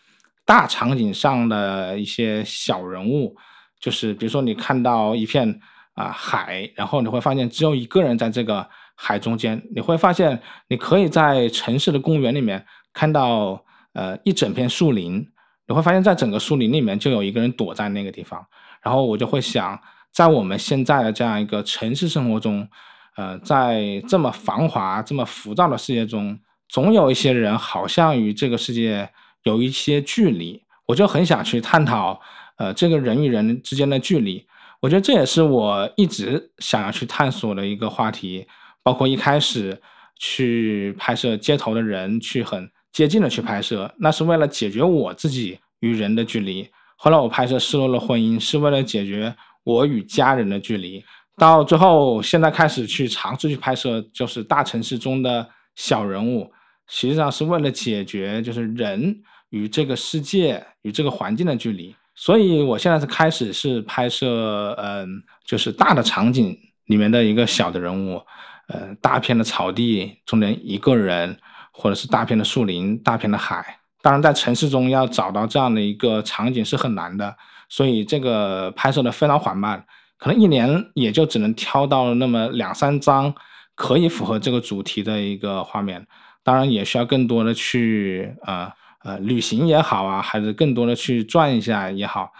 [0.46, 3.36] 大场景上的一些小人物，
[3.80, 5.60] 就是比如说你看到一片
[5.94, 8.68] 啊海，然后你会发现只有一个人在这个。
[9.02, 15.26] 海中间，你会发现，你可以在城市的公园里面看到，呃，一整片树林。
[15.68, 18.44] 你会发现在整个树林里面就有一个人躲在那个地方。
[18.82, 19.80] 然后我就会想，
[20.12, 22.68] 在我们现在的这样一个城市生活中，
[23.16, 29.10] 呃，在这么繁华、这么浮躁的世界中，总有一些人好像与这个世界
[29.44, 30.64] 有一些距离。
[30.88, 32.20] 我就很想去探讨，
[32.58, 34.48] 呃，这个人与人之间的距离。
[34.80, 38.48] 我觉得这也是我一直想要去探索的一个话题。
[38.82, 39.80] 包括一开始
[40.18, 46.68] 去拍摄街头的人，去很接近的去拍摄，那是为了解决我自己与人的距离。
[46.96, 51.04] 后来我拍摄失落的婚姻，是为了解决我与家人的距离。
[51.38, 56.52] 到最后现在开始去尝试去拍摄，就是大城市中的小人物，
[56.88, 61.96] 实际上是为了解决就是人与这个世界与这个环境的距离。
[62.16, 68.22] 所以我现在是开始是拍摄，嗯，就是大的场景里面的一个小的人物，
[68.68, 71.40] 呃，大片的草地中间一个人，
[71.80, 73.80] 或者是大片的树林、大片的海。
[74.02, 77.34] 当然，在城市中要找到这样的一个场景是很难的，
[77.70, 79.86] 所以这个拍摄的非常缓慢，
[80.18, 83.34] 可能一年也就只能挑到那么两三张
[83.76, 86.06] 可以符合这个主题的一个画面。
[86.44, 88.70] 当然，也需要更多的去呃
[89.04, 92.32] 呃旅行也好啊，还是更多的去转一下也好，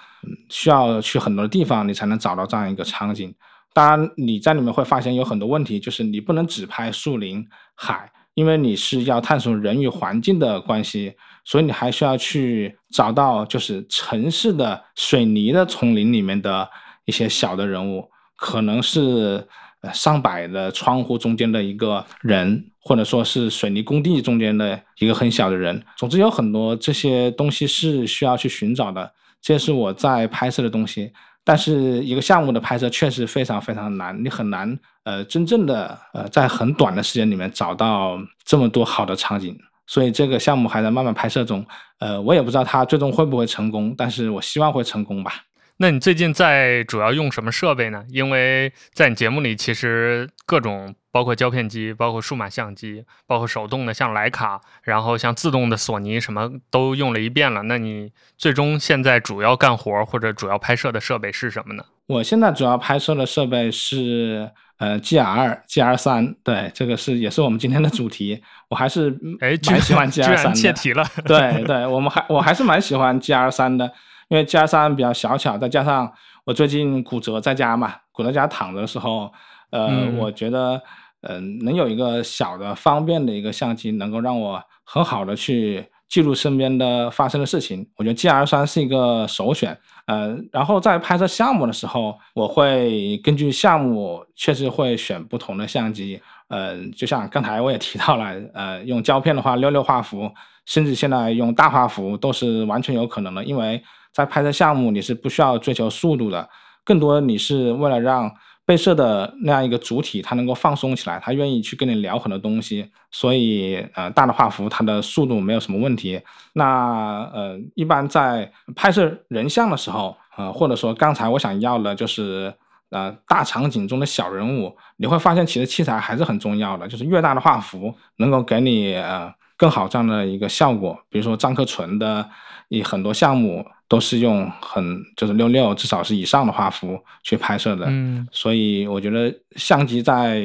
[0.50, 3.34] 需要去很多的地方，你才能找到这样一个场景。
[3.74, 11.14] 当然，你在里面会发现有很多问题，就是你不能只拍树林、海，因为你是要探索人与环境的关系。
[11.44, 16.70] 所以你还需要去找到，就是城市的水泥的丛林里面的
[17.06, 19.48] 一些小的人物，可能是
[19.92, 25.84] 上百的窗户中间的一个人，或者说是水泥工地中间的一个很小的人。
[25.98, 31.12] 总之有很多这些东西是需要去寻找的，这是我在拍摄的东西。
[31.50, 39.58] 但是一个项目的拍摄确实非常非常难，你很难呃真正的呃在很短的时间里面找到这么多好的场景。
[39.88, 41.66] 所以这个项目还在慢慢拍摄中，
[41.98, 45.34] 呃，我也不知道它最终会不会成功，但是我希望会成功吧。
[45.82, 48.04] 那你最近在主要用什么设备呢？
[48.10, 57.64] 因为在你节目里，其实各种包括胶片机、包括数码相机、包括手动的像徕卡，然后像自动的索尼，什么都用了一遍了。
[57.64, 61.86] 那你最终现在主要干活或者主要拍摄的设备是什么呢？
[62.08, 64.52] 我现在主要拍摄的设备是。
[64.80, 68.42] 呃，G R G R 三，对，这个是也是我们今天的主题。
[68.70, 70.54] 我还是哎，蛮喜欢 G R 三的。
[70.54, 71.04] 切题了。
[71.28, 73.92] 对对，我们还我还是蛮喜欢 G R 三的，
[74.30, 76.12] 因为 R 三比较小巧，再加上
[76.46, 79.32] 我最近骨折在家嘛，骨折家躺着的时候，
[79.72, 80.82] 呃，我觉得
[81.22, 85.86] 嗯，能有一个小的方便的一个相机，能够让我很好的去。
[86.10, 89.78] 记录身边的发生的事情，我觉得 G R 三是一个首选。
[90.08, 96.20] 呃，然后在拍摄项目的时候，我会根据项目确实会选不同的相机。
[96.48, 100.28] 呃，就像刚才我也提到了，呃，用胶片的话，六六画幅，
[100.66, 103.44] 甚至现在用大画幅都是完全有可能的。
[103.44, 103.80] 因为
[104.14, 106.50] 在拍摄项目，你是不需要追求速度的，
[106.84, 108.32] 更多你是为了让。
[108.66, 116.22] 被摄的那样一个主体，他能够放松起来，他愿意去跟你聊很多东西，所以呃，大的画幅它的速度没有什么问题。
[116.54, 122.54] 那呃，一般在拍摄人像的时候，呃，或者说刚才我想要的就是
[122.92, 130.98] 呃大场景中的小人物，你会发现其实器材还是很重要的，就是越大的画幅能够给你呃更好这样的一个效果。
[131.12, 132.28] 比如说张克纯的
[132.70, 133.64] 以很多项目。
[133.90, 140.44] 都是用很就是六六至少是以上的画幅去拍摄的，嗯，所以我觉得相机在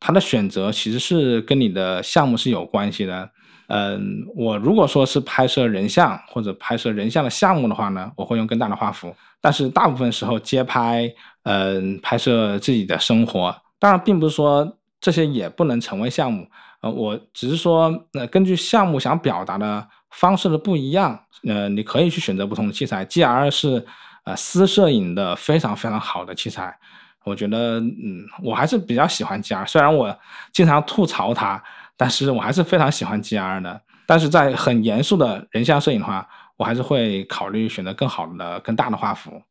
[0.00, 3.30] 它的选择其实是跟你的项目是有关系的。
[3.68, 9.14] 嗯，我如果说是拍摄人像或者拍摄人像的项目的话呢，我会用更大的画幅。
[9.40, 11.08] 但是大部分时候街拍，
[11.44, 16.48] 嗯，拍摄自己的生活，当然并不是说这些也不能成为项目。
[16.82, 19.88] 呃，我只是说，呃，根据项目想表达的。
[20.14, 21.18] 方式的不一样，
[21.48, 23.02] 呃，你可以去选择不同的器材。
[23.02, 23.82] G R 是
[24.24, 26.78] 呃私摄影的非常非常好的器材，
[27.24, 29.64] 我觉得，嗯，我还是比较喜欢 G R。
[29.64, 30.14] 虽然我
[30.52, 31.64] 经常吐槽它，
[31.96, 33.80] 但是我还是非常喜欢 G R 的。
[34.06, 39.42] 但是在很严肃的人像摄影的话，我还是会考虑选择更好的、更大的画幅。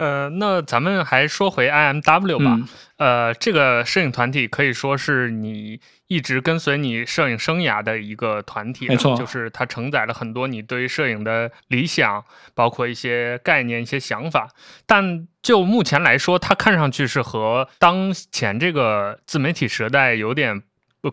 [0.00, 2.58] 呃，那咱们还说回 I M W 吧。
[2.96, 14.48] 呃，这个摄影团体可以说是你一直跟随你摄影生涯的一个团体，没错，就是它承载了很多你对于摄影的理想，包括一些概念、一些想法。
[14.86, 20.62] 但就目前来说，它看上去是和当前这个自媒体时代有点。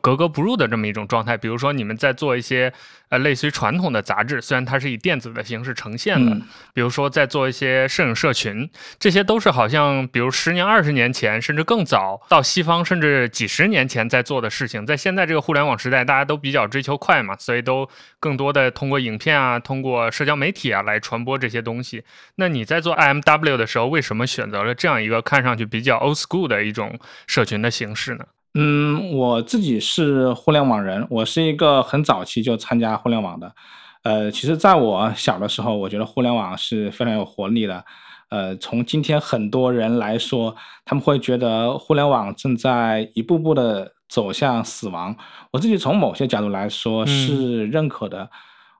[0.01, 2.73] 格格不入的这么一种状态，比如说你们在做一些
[3.09, 6.35] 呃类似于传统的杂志，虽然它是以电子的形式呈现的，
[6.73, 8.69] 比如说在做一些摄影社群，
[8.99, 17.87] 这些都是好像比如十年、二十年前甚至更早到西方甚至几十年前在做的事情，在现在这个互联网时代，大家都比较追求快嘛，所以都
[18.19, 22.03] 更多的通过影片啊、通过社交媒体啊来传播这些东西。
[22.35, 28.25] 那你在做 IMW 的时候，为什么选择了这样一个看上去比较 old school 的一种社群的形式呢？
[28.53, 33.53] 嗯，我自己是互联网人，我是一个很早期就参加互联网的。
[34.03, 37.83] 呃，其实在我小的时候，我觉得互联网是非常有活力的。
[38.29, 40.55] 呃，从今天很多人来说，
[40.85, 45.15] 他们会觉得互联网正在一步步的走向死亡。
[45.51, 48.29] 我自己从某些角度来说是认可的。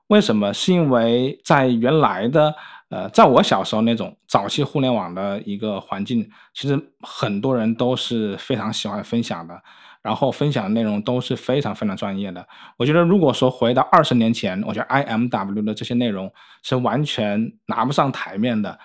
[0.08, 0.52] 为什么？
[0.52, 2.54] 是因为在原来的
[2.90, 9.60] 呃，在我小时候那种早期互联网的一个环境，其实很多人都是非常喜欢分享的，
[10.00, 12.46] 然后分享的内容都是非常非常专业的。
[12.78, 16.32] 我觉得如果说回到二十年前，我觉得 IMW 的这些内容
[16.62, 18.78] 是完全拿不上台面的。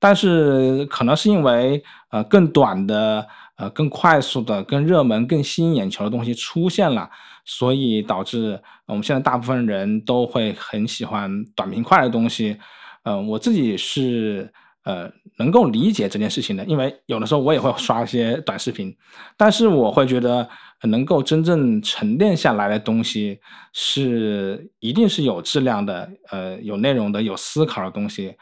[0.00, 7.10] 但是可能是因为呃更短的、呃更快速的、更热门、更吸引眼球的东西出现了，
[7.44, 12.56] 所以导致我们现在大部分人都会很喜欢短平快的东西。
[13.08, 14.52] 嗯，我自己是
[14.84, 18.94] 呃能够理解这件事情的，因为有的时候我也会刷一些短视频，
[19.34, 20.46] 但是我会觉得
[20.82, 23.40] 能够真正沉淀下来的东西
[23.72, 28.36] 是一定是有质量的，呃，有内容的，有思考的东西。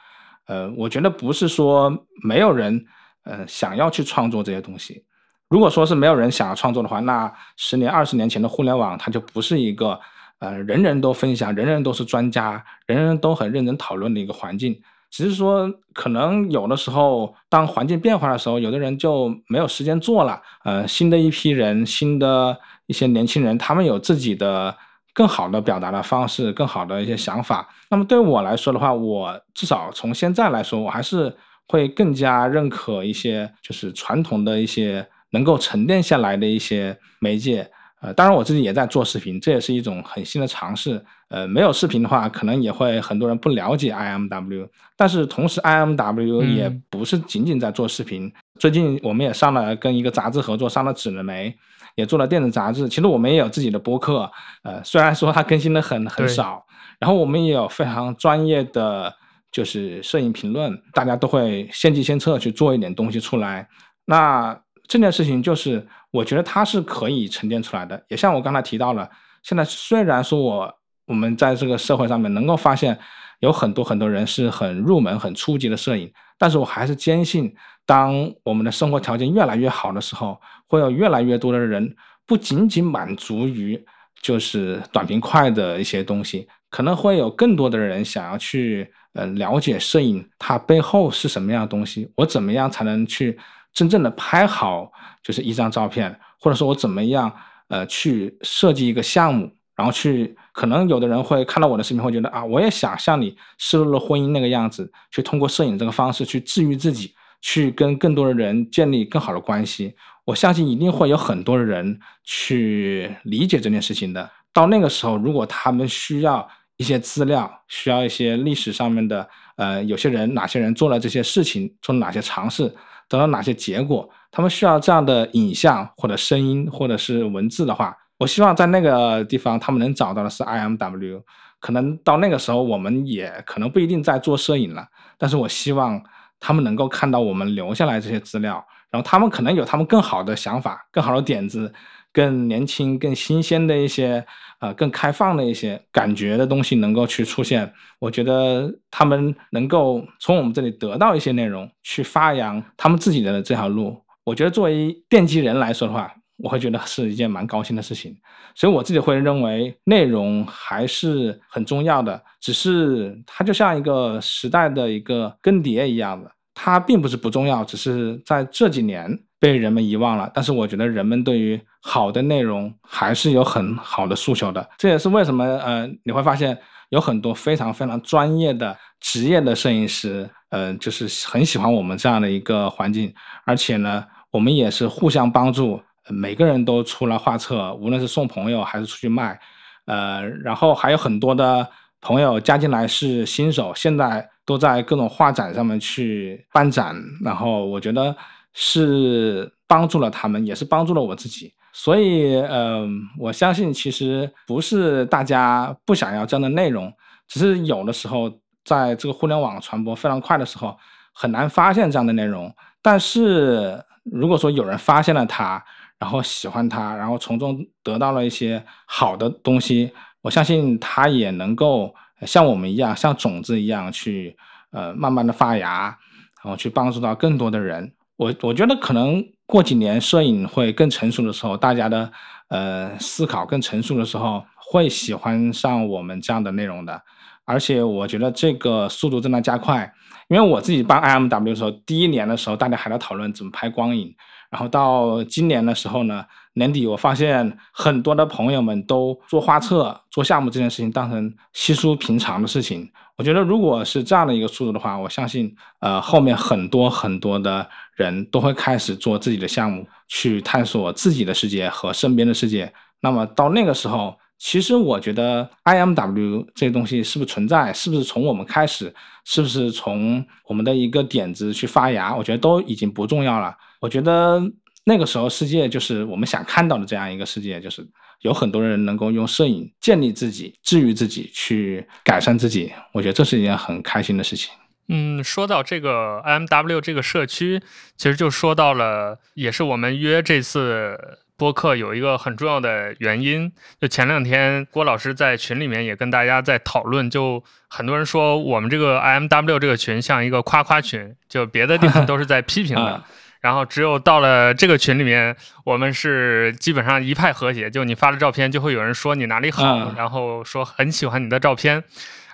[0.48, 2.84] 呃，我觉得不是说没有人
[3.22, 5.04] 呃想要去创作这些东西。
[5.48, 10.00] 如果说是没有人想要创作的话，那十年、二十年前的互联网它就不是一个。
[10.38, 14.78] 呃，人人都分享，人人都是专家，人人都很认真讨论的一个环境。
[15.08, 20.42] 只是说，可能有的时候，当环境变化的时候，有的人就没有时间做了。
[20.64, 24.76] 呃，新的一批人，新的一些年轻人，他们有自己的
[25.14, 27.66] 更好的表达的方式，更好的一些想法。
[27.88, 31.34] 那么对我来说的话，我至少从现在来说，我还是
[31.68, 37.70] 会更加认可一些，就是传统的一些能够沉淀下来的一些媒介。
[38.02, 41.02] 呃，当然我自己也在做视频，这也是一种很新的尝试。
[41.28, 44.68] 呃，没有视频的话，可能也会很多人不了解 IMW。
[44.96, 48.32] 但是同时，IMW 也不是仅仅在做视频。
[48.58, 51.56] 最近我们也上了跟一个杂志合作，上了纸了媒，
[51.94, 52.88] 也做了电子杂志。
[52.88, 54.30] 其实我们也有自己的播客，
[54.62, 56.64] 呃，虽然说它更新的很很少。
[56.98, 59.12] 然后我们也有非常专业的
[59.50, 63.66] 就是摄影评论，大家都会先机先测去做一点东西出来。
[64.04, 65.84] 那这件事情就是，
[66.16, 68.02] 我觉得它是可以沉淀出来的。
[68.08, 69.08] 也像我刚才提到了，
[69.42, 70.74] 现在虽然说我
[71.06, 72.98] 我们在这个社会上面能够发现
[73.40, 77.54] 有很多很多人是很入门、很初级的摄影，但是我还是坚信，
[77.84, 81.94] 当我们的生活条件越来越好的时候，会有越来越多的人
[82.26, 83.80] 不仅仅满足于
[84.22, 93.38] 就是短平快的一些东西，可能会有更多的人想要去呃了解摄影它背后是什么样的东西，我怎么样才能去。
[93.76, 94.90] 真正的拍好
[95.22, 97.30] 就是一张照片，或者说我怎么样，
[97.68, 107.12] 呃，去设计一个项目，然后去，可能有的人会看到我的视频，会觉得啊，我也想像你失落了婚姻那个样子，去通过摄影这个方式去治愈自己，
[107.42, 109.94] 去跟更多的人建立更好的关系。
[110.24, 114.30] 我相信一定会有很多人去理解这件事情的。
[114.54, 116.48] 到那个时候，如果他们需要
[116.78, 122.74] 一些资料，需要一些历史上面的，呃，有些人哪些人做了这些事情，做了哪些尝试。
[123.08, 124.08] 得到哪些结果？
[124.30, 131.22] 他们需要这样的影像或者声音或者是文字的话，我希望在那个地方他们能找到的是 IMW。
[131.58, 134.86] 可能到那个时候，我们也可能不一定在做摄影了，
[135.18, 136.00] 但是我希望
[136.38, 141.72] 他们能够看到我们留下来这些资料，然后他们可能有他们更好的想法、更好的点子。
[142.12, 144.26] 更年轻、更新鲜的一些，
[144.58, 153.96] 呃，更开放的一些感觉的东西能够去出现，我觉得他们能够从我们这里得到一些内容，去发扬他们自己的这条路。
[154.24, 158.16] 我觉得作为奠基人来说的话，我会觉得是一件蛮高兴的事情。
[158.54, 169.16] 所以我自己会认为内容还是很重要的，只是它就像一个时代的一个更迭一样的，它并不是不重要，只是在这几年。
[169.38, 174.66] 被人们遗忘了，但是我觉得人们对于好的内容还是有很好的诉求的。
[174.78, 183.12] 这也是为什么，呃，你会发现有很多非常非常专业的职业的摄影师，呃，就是很喜欢我们这样的一个环境。
[183.44, 185.78] 而且呢，我们也是互相帮助，
[186.08, 189.38] 每个人都出了画册，无论是送朋友还是出去卖，
[189.84, 191.68] 呃，然后还有很多的
[192.00, 196.96] 朋友加进来是新手，现在都在各种画展上面去办展。
[197.24, 198.16] 然后我觉得。
[198.58, 201.52] 是帮助了他们，也是帮助了我自己。
[201.74, 206.90] 所以，嗯，我相信其实不是大家不想要这样的内容，
[207.28, 208.32] 只是有的时候
[208.64, 210.74] 在这个互联网传播非常快的时候，
[211.12, 212.50] 很难发现这样的内容。
[212.80, 215.62] 但是，如果说有人发现了它，
[215.98, 219.92] 然后喜欢它，然后从中得到了一些好的东西，
[220.26, 224.36] 我相信它也能够像我们一样，像种子一样去，
[224.72, 225.96] 呃，慢慢的发芽，
[226.42, 227.92] 然后去帮助到更多的人。
[228.16, 232.10] 我我觉得可能过几年摄影会更成熟的时候，大家的
[232.48, 237.00] 呃思考更成熟的时候，会喜欢上我们这样的内容的。
[237.44, 239.88] 而且我觉得这个速度正在加快，
[240.26, 244.12] 因为我自己办 IMW 的时候，第一年的时候大家还在讨论怎么拍光影，
[244.50, 246.24] 然后到今年的时候呢，
[246.56, 252.90] 年底我发现很多的朋友们都做画册、做项目这件事情当成稀疏平常的事情。
[253.16, 262.72] 我觉得如果是这样的一个速度的话，我相信呃后面很多很多的人都会开始做自己的项目，去探索自己的世界和身边的世界。
[263.00, 268.94] 那么到那个时候，其实我觉得 IMW 这个东西是不是存在，是不是从我们开始，
[269.24, 273.54] 是不是从我们的一个点子去发芽，我觉得都已经不重要了。
[273.80, 274.42] 我觉得
[274.88, 277.86] 那个时候世界就是我们想看到的这样一个世界，就是
[278.20, 282.72] 有很多人能够用摄影建立自己、治愈自己、去改善自己。
[282.92, 284.54] 我觉得这是一件很开心的事情。
[284.88, 287.60] 嗯，说到这个 IMW 这个社区，
[287.96, 290.96] 其实就说到了，也是我们约这次。
[291.38, 303.04] 播客有一个很重要的原因，就前两天郭老师在群里面也跟大家在讨论，就很多人说我们这个 I M W 这个群像一个夸夸群，就别的地方 都是在批评的，
[303.40, 307.70] 然后只有到了这个群里面，我们是基本上一派和谐。
[307.70, 311.82] 就你发的照片，就会有人说你哪里好，然后说很喜欢你的照片，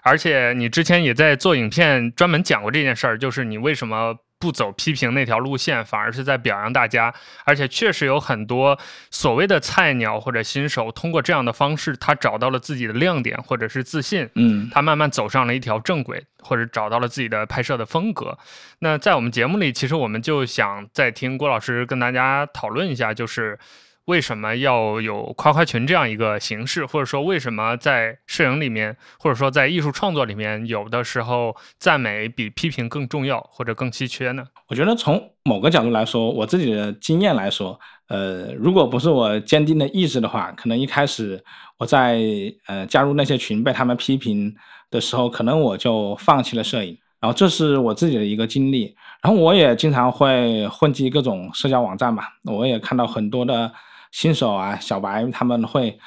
[0.02, 4.16] 而且你之前也在做影片专门讲过这件事儿，就是你为什么。
[4.42, 7.14] 不走批评那条路线，反而是在表扬大家，
[7.44, 8.76] 而且确实有很多
[9.08, 18.36] 所谓的菜鸟或者新手，通过这样的方式，他找到了自己的亮点或者是自信，嗯，他慢慢走上了一条正轨，或者找到了自己的拍摄的风格。
[18.80, 23.56] 那在我们节目里，其实我们就想再听郭老师跟大家讨论一下，就是。
[24.06, 34.44] 为什么要有夸夸群这样一个形式，或者说为什么在摄影里面，或者说在艺术创作里面，有的时候赞美比批评更重要或者更稀缺呢？
[34.66, 37.78] 我觉得从某个角度来说，我自己的经验来说，
[38.08, 41.42] 呃，如果不是我坚定的意志的话，可能一开始
[41.78, 42.20] 我在
[42.66, 44.52] 呃加入那些群被他们批评
[44.90, 46.98] 的时候，可能我就放弃了摄影。
[47.20, 48.96] 然后这是我自己的一个经历。
[49.22, 53.72] 然后我也经常会混迹各种社交网站嘛，我也看到很多的。
[54.12, 55.98] 新手啊，小白他们会，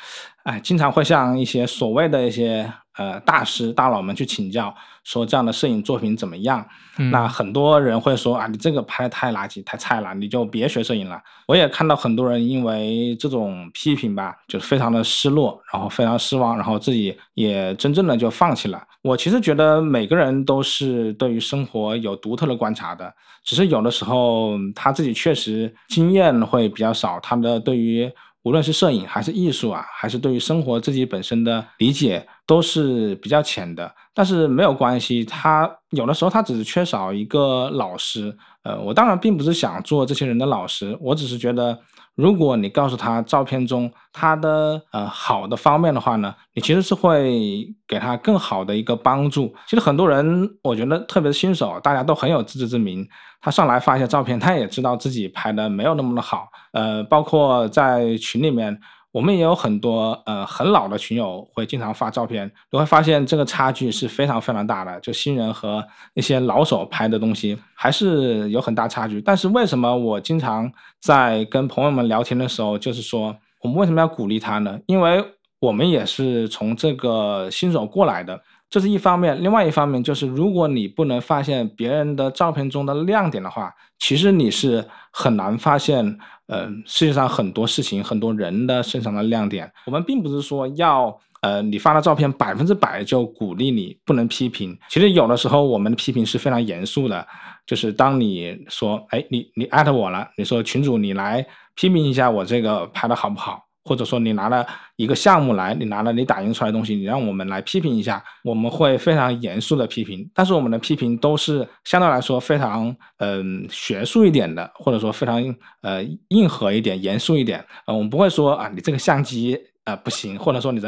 [0.43, 6.65] 哎，经常会向一些所谓的一些呃大师大佬们去请教，说这样的摄影作品怎么样？
[7.11, 11.21] 那很多人会说啊，你这个拍的太垃圾、太菜了，你就别学摄影了。
[11.45, 18.81] 我也看到很多人因为这种批评吧，就是非常的失落，然后非常失望，然后自己也真正的就放弃了。
[19.05, 23.13] 我其实觉得每个人都是对于生活有独特的观察的。
[23.43, 33.93] 只是有的时候他自己确实经验会比较少，他的对于无论是摄影还是艺术啊，还是对于生活自己本身的理解都是比较浅的。
[34.11, 38.35] 但是没有关系，他有的时候他只是缺少一个老师。
[38.63, 41.77] 呃，我当然并不是想做这些人的老师，我只是觉得。
[42.15, 49.53] 如果你告诉他照片中他的呃好的方面的话呢，你其实是会给他更好的一个帮助。
[49.67, 53.07] 其实很多人，我觉得特别是新手，大家都很有自知之明。
[53.41, 56.47] 他上来发一些照片，他也知道自己拍的没有那么的好。
[56.71, 58.79] 呃，包括在群里面。
[59.15, 65.81] 我们也有很多呃很老的群友会经常发照片，你会发现这个差距是非常非常大的，就新人和
[66.13, 69.21] 那些老手拍的东西还是有很大差距。
[69.21, 74.77] 但是为什么我经常在跟朋友们聊天的时候，就是说我们为什么要鼓励他呢？
[74.85, 75.23] 因为
[75.61, 78.37] 我们也是从这个新手过来的，
[78.69, 79.41] 这是一方面。
[79.41, 86.19] 另外一方面就是，如果你不能发现别人的照片中的亮点的话，其实你是很难发现。
[86.47, 94.77] 呃，世界上很多事情，很多人的身上的亮点，我们并不是说要，呃，你发的照片百分之百就鼓励你，不能批评。
[94.89, 97.27] 其实有的时候我们的批评是非常严肃的，
[97.65, 103.64] 就是当你说，哎，你你艾特我了，你说群主你来批评一下我这个拍的好不好？
[103.85, 104.65] 或者说你拿了
[104.95, 110.27] 一个项目来，你拿了你打印出来的东西，你让我们来批评一下，我们会非常严肃的批评。
[110.33, 115.39] 但是我们的批评都是相对来说非常嗯学术一点的，或者说非常
[115.81, 117.63] 呃硬核一点、严肃一点。
[117.85, 120.87] 呃，我们不会说啊你这个相机啊不行，或者说你这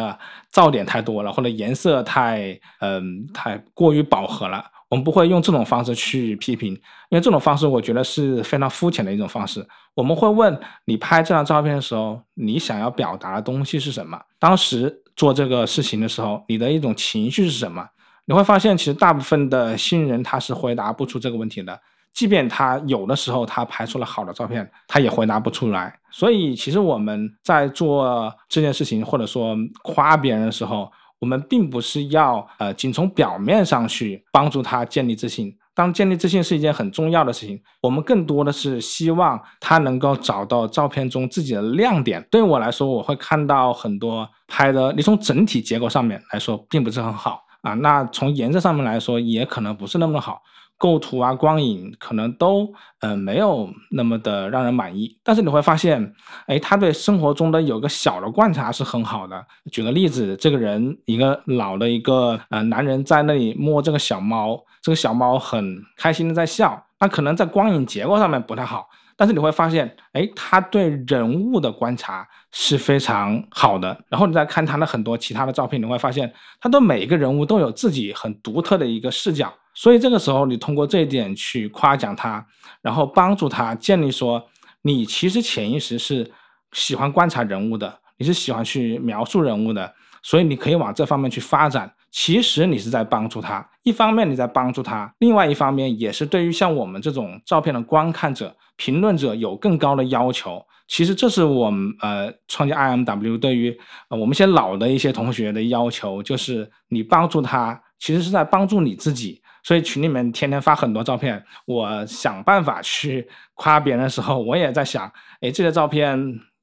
[0.52, 4.66] 噪点太多了，或者颜色太嗯太过于饱和了。
[4.90, 9.66] 我们不会用这种方式去批评，因为这种方式我觉得是非常肤浅的一种方式。
[9.94, 14.20] 我们会问你拍这张照片的时候，你想要表达的东西是什么？
[14.40, 17.86] 当时做这个事情的时候，你的一种情绪是什么？
[18.26, 21.80] 你会发现，其实大部分的新人他是回答不出这个问题的。
[22.14, 25.94] 即便他有的时候他拍出了好的照片，他也回答不出来。
[26.10, 35.56] 所以，其实我们在做这件事情，或者说夸别人的时候，我们并不是要呃，仅从表面上去帮助他建立自信。
[35.74, 42.26] 当建立自信是一件很重要的事情，我们更多的是希望他能够找到照片中自己的亮点。
[42.32, 47.76] 对我来说，我会看到很多拍的，你从整体结构上面来说并不是很好啊。
[47.76, 50.42] 那从颜色上面来说，也可能不是那么好。
[50.78, 52.66] 构图啊、光影可能都
[53.00, 55.18] 嗯、呃没有那么的让人满意。
[55.24, 56.14] 但是你会发现，
[56.46, 59.46] 哎，他对生活中的有个小的观察是很好的。
[59.72, 68.88] 举个例子，这个人一个老的一个呃男人在那里摸这个小猫，这个小猫很开心的在笑，那可能在光影结构上面不太好。
[69.20, 74.00] 但是你会发现，哎，他对人物的观察是非常好的。
[74.10, 79.52] 然后你再看他的很多其他的照片，你会发现，他对每一个人物都有自己很独特的一个视角。
[79.80, 82.44] 所以这个时候，你通过这一点去夸奖他，
[82.82, 84.44] 然后帮助他建立说，
[84.82, 86.32] 你其实潜意识是
[86.72, 91.94] 喜欢观察人物的，你是喜欢去描述人物的，所以你可以往这方面去发展。
[92.10, 100.60] 其实你是在帮助他，一方面你在帮助他，另外一方面也是对于像我们这种照片的观看者、评论者有更高的要求。
[100.88, 103.78] 其实这是我们呃创建 IMW 对于
[104.10, 109.40] 呃我们一些老的一些同学的要求，就是你帮助他，其实是在帮助你自己。
[109.68, 115.12] 所以群里面天天发很多照片，我想办法去夸别人的时候，我也在想，
[115.42, 116.18] 哎，这些照片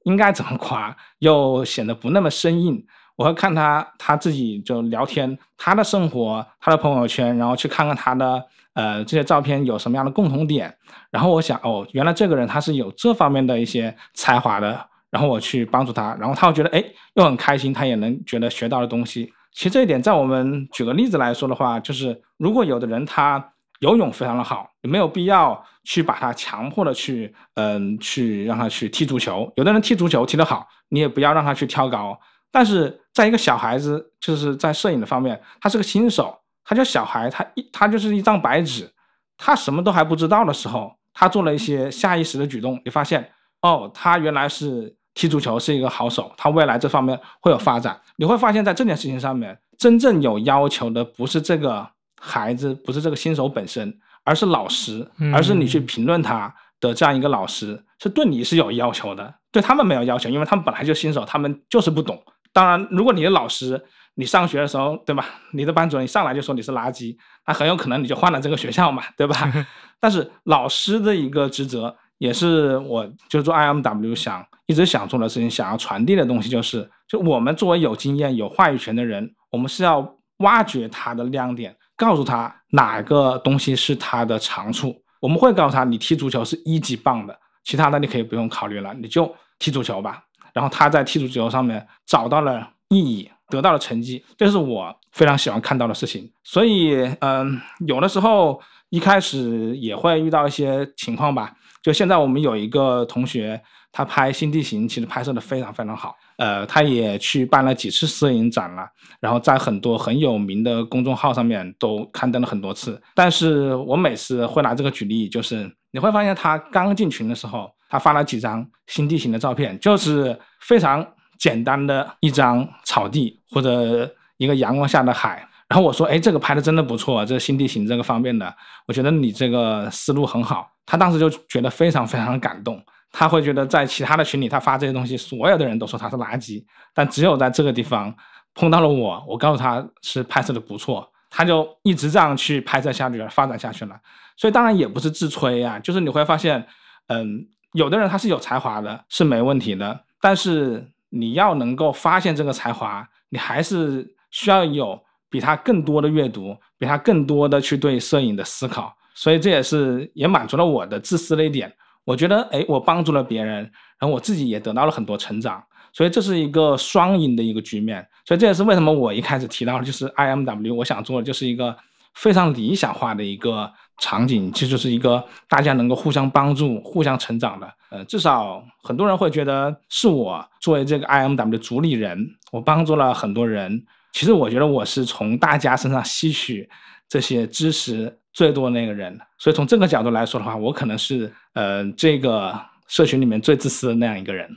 [0.05, 2.83] 应该怎么夸，又显得不那么生硬。
[3.15, 8.43] 我会看他他自己就聊天，他的生活，他的朋友圈，然后去看看他的
[8.73, 10.75] 呃这些照片有什么样的共同点。
[11.11, 14.83] 然后我想，哦，原来这个人他是有这方面的一些才华的。
[15.11, 16.83] 然后我去帮助他，然后他会觉得，哎，
[17.13, 19.31] 又很开心，他也能觉得学到的东西。
[19.53, 29.51] 其实这一点，在我们举个例子来说的话，就是如果有的人他游泳非常的好，你没有必要去把他强迫的去，嗯，去让他去踢足球。
[29.55, 32.19] 有的人踢足球踢得好，你也不要让他去跳高。
[32.51, 38.89] 但是在一个小孩子，就是在摄影的方面，他是个新手，他叫小孩，他一他就是一张白纸，
[39.37, 43.29] 他什么都还不知道的时候，他做了一些下意识的举动，你发现，
[43.61, 44.95] 哦，他原来是。
[45.17, 47.97] 踢足球是一个好手，他未来这方面会有发展。
[48.17, 51.87] 你会发现在这件事情上面，真正有要求的不是这个
[52.25, 62.21] 孩子，不是这个新手本身，而是老师，而是你去评论他的这样一个老师，是对你是有要求的，对他们没有要求，因为他们本来就新手，他们就是不懂。
[62.51, 63.79] 当然，如果你的老师，
[64.15, 65.25] 你上学的时候，对吧？
[65.51, 67.15] 你的班主任一上来就说你是垃圾，
[67.45, 69.51] 那很有可能你就换了这个学校嘛， 对吧？
[69.99, 71.95] 但是老师的一个职责。
[72.17, 84.95] 也是我就做 IMW 想一直想做的事情，想要传递的东西就是，就我们作为有经验、有话语权的人，我们是要挖掘他的亮点，告诉他哪个东西是他的长处。
[85.19, 90.23] 我们会告诉他，你踢足球是一级棒的，其他的你可以不用考虑了，你就踢足球吧。
[90.53, 96.31] 然后他在踢足球上面找到了意义，得到了成绩，这是我非常喜欢看到的事情。
[96.43, 101.53] 所以，嗯，有的时候一开始也会遇到一些情况吧。
[101.81, 106.15] 就现在，我们有一个同学，他拍新地形，其实拍摄的非常非常好。
[106.37, 108.87] 呃，他也去办了几次摄影展了，
[109.19, 113.01] 然后在很多很有名的公众号上面都刊登了很多次。
[113.13, 121.05] 但是我每次会拿这个举例，就是你会发现他刚进群的时候，他发了几张新地形的照片，就是非常
[121.39, 125.47] 简单的一张草地或者一个阳光下的海。
[125.67, 128.53] 然后我说，哎，这个拍的真的不错，这新地形这个方面的，
[128.87, 130.69] 我觉得你这个思路很好。
[130.85, 132.79] 他当时就觉得非常非常的感动，
[133.17, 136.61] 他会觉得在其他的群里他发这些东西，所有的人都说他是垃圾，
[136.93, 138.13] 但只有在这个地方
[138.53, 143.95] 碰到了我，我告诉他是拍摄的不错，他就一直这样去拍摄下去了，发展下去了。
[144.35, 146.67] 所以当然也不是自吹啊，就是你会发现，
[147.07, 154.99] 嗯，有的人他是有才华的，是没问题的，但是你要能够发现这个才华，你还是需要有。
[155.27, 161.69] 比他更多的阅读，比他更多的去对摄影的思考，所以这也是也满足了我的自私的一点。
[162.05, 163.57] 我觉得，哎，我帮助了别人，
[163.99, 168.07] 然后我自己也得到了很多成长，所以这是一个双赢的一个局面。
[168.25, 171.75] 所以这也是为什么我一开始提到的就是 IMW，我想做的就是一个
[172.13, 177.67] 非常理想化的一个场景，其实就是一个大家能够互相帮助、互相成长的。
[177.89, 182.17] 呃，至少很多人会觉得是我作为这个 IMW 的主理人，
[182.51, 183.85] 我帮助了很多人。
[184.11, 186.69] 其实我觉得我是从大家身上吸取
[187.09, 192.53] 这些知识最多那个人，所以从这个角度来说的话，我可能是呃这个
[192.85, 194.49] 社群里面最自私的那样一个人。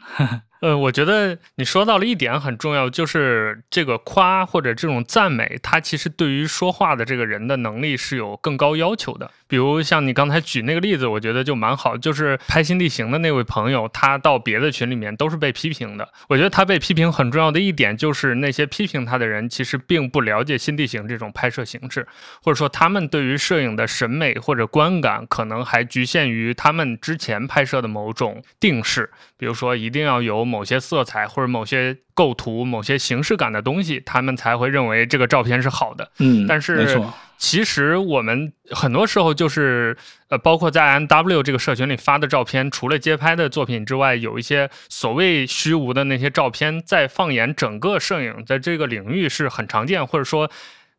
[0.61, 9.31] 呃，我觉得你说到了一点很重要，就是这个夸或者这种赞美，它其实对于说话的这个人的能力是有更高要求的。
[9.47, 16.07] 比如像你刚才举那个例子，我觉得就蛮好，就是拍新地形的那位朋友，他到别的群里面都是被批评的。
[16.29, 22.07] 我觉得他被批评很重要的一点，就是那些批评他的人其实并不了解新地形这种拍摄形式，
[22.43, 36.11] 或者说他们对于摄影的审美或者观感，可能还局限于他们之前拍摄的某种定式，比如说一定要有某些色彩或者某些构图、某些形式感的东西，他们才会认为这个照片是好的。
[36.19, 36.99] 嗯，但是。
[37.41, 39.97] 其实我们很多时候就是
[40.29, 50.51] 呃，包括在 M W 这个社群里发的照片，除了街拍的作品之外，有一些所谓虚无的那些照片，在放眼整个摄影在这个领域是很常见，或者说。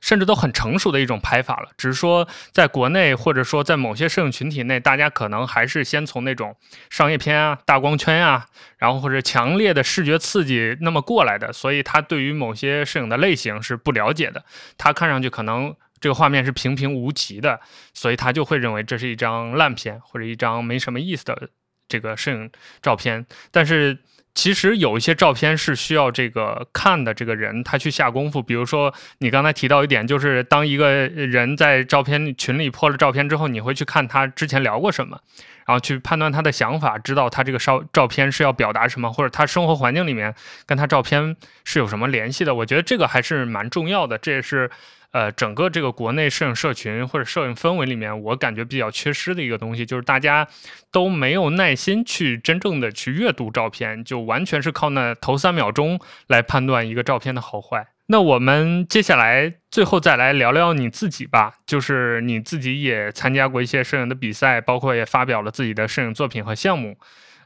[0.01, 6.55] 甚至都很成熟的一种拍法了，只是说在国内或者说在某些摄影群体内，大家可能还是先从那种
[6.89, 8.45] 商业片啊、大光圈啊，
[8.77, 14.43] 然后或者强烈的视觉刺激那么过来的，所以他对于某些摄影的类型是不了解的。
[14.77, 17.59] 他看上去可能这个画面是平平无奇的，
[17.93, 21.49] 所以他就会认为这是一张烂片或者一张没什么意思的
[21.87, 22.49] 这个摄影
[22.81, 23.25] 照片。
[23.51, 23.99] 但是。
[24.39, 35.19] 其实有一些照片是需要这个看的这个人他去下功夫，比如说你刚才提到一点，就是当一个人在照片群里破了照片之后，你会去看他之前聊过什么，
[35.65, 40.33] 然后去判断他的想法，知道他这个照照片是要表达什么，或者他生活环境里面
[40.65, 41.35] 跟他照片
[41.65, 42.55] 是有什么联系的。
[42.55, 44.71] 我觉得这个还是蛮重要的，这也是。
[45.11, 50.47] 呃，整个这个国内摄影社群或者摄影氛围里面，我感觉比较缺失的一个东西，就是大家
[50.91, 57.87] 都没有耐心去真正的去阅读照片，就完全是靠那头三秒钟来判断一个照片的好坏。
[58.05, 66.97] 那我们接下来最后再来聊聊你自己吧，就是你自己也参加过一些摄影的比赛，包括也发表了自己的摄影作品和项目。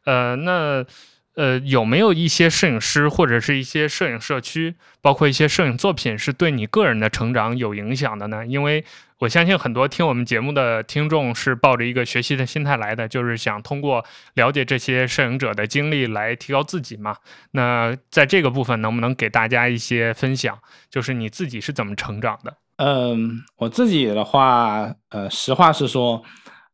[0.04, 0.86] 呃，那。
[1.36, 8.46] 呃，有没有一些摄影师或者是一些摄影社区，包括一些摄影作品，是对你个人的成长有影响的呢？
[8.46, 8.86] 因为
[9.18, 14.06] 我相信很多听我们节目的听众是抱着一个学习的心态来的，就是想通过
[14.36, 17.16] 了解这些摄影者的经历来提高自己嘛。
[17.52, 20.60] 那在这个部分，能不能给大家一些分享？
[20.92, 22.58] 就是你自己是怎么成长的？
[22.78, 26.22] 嗯，我自己的话，呃，实话是说，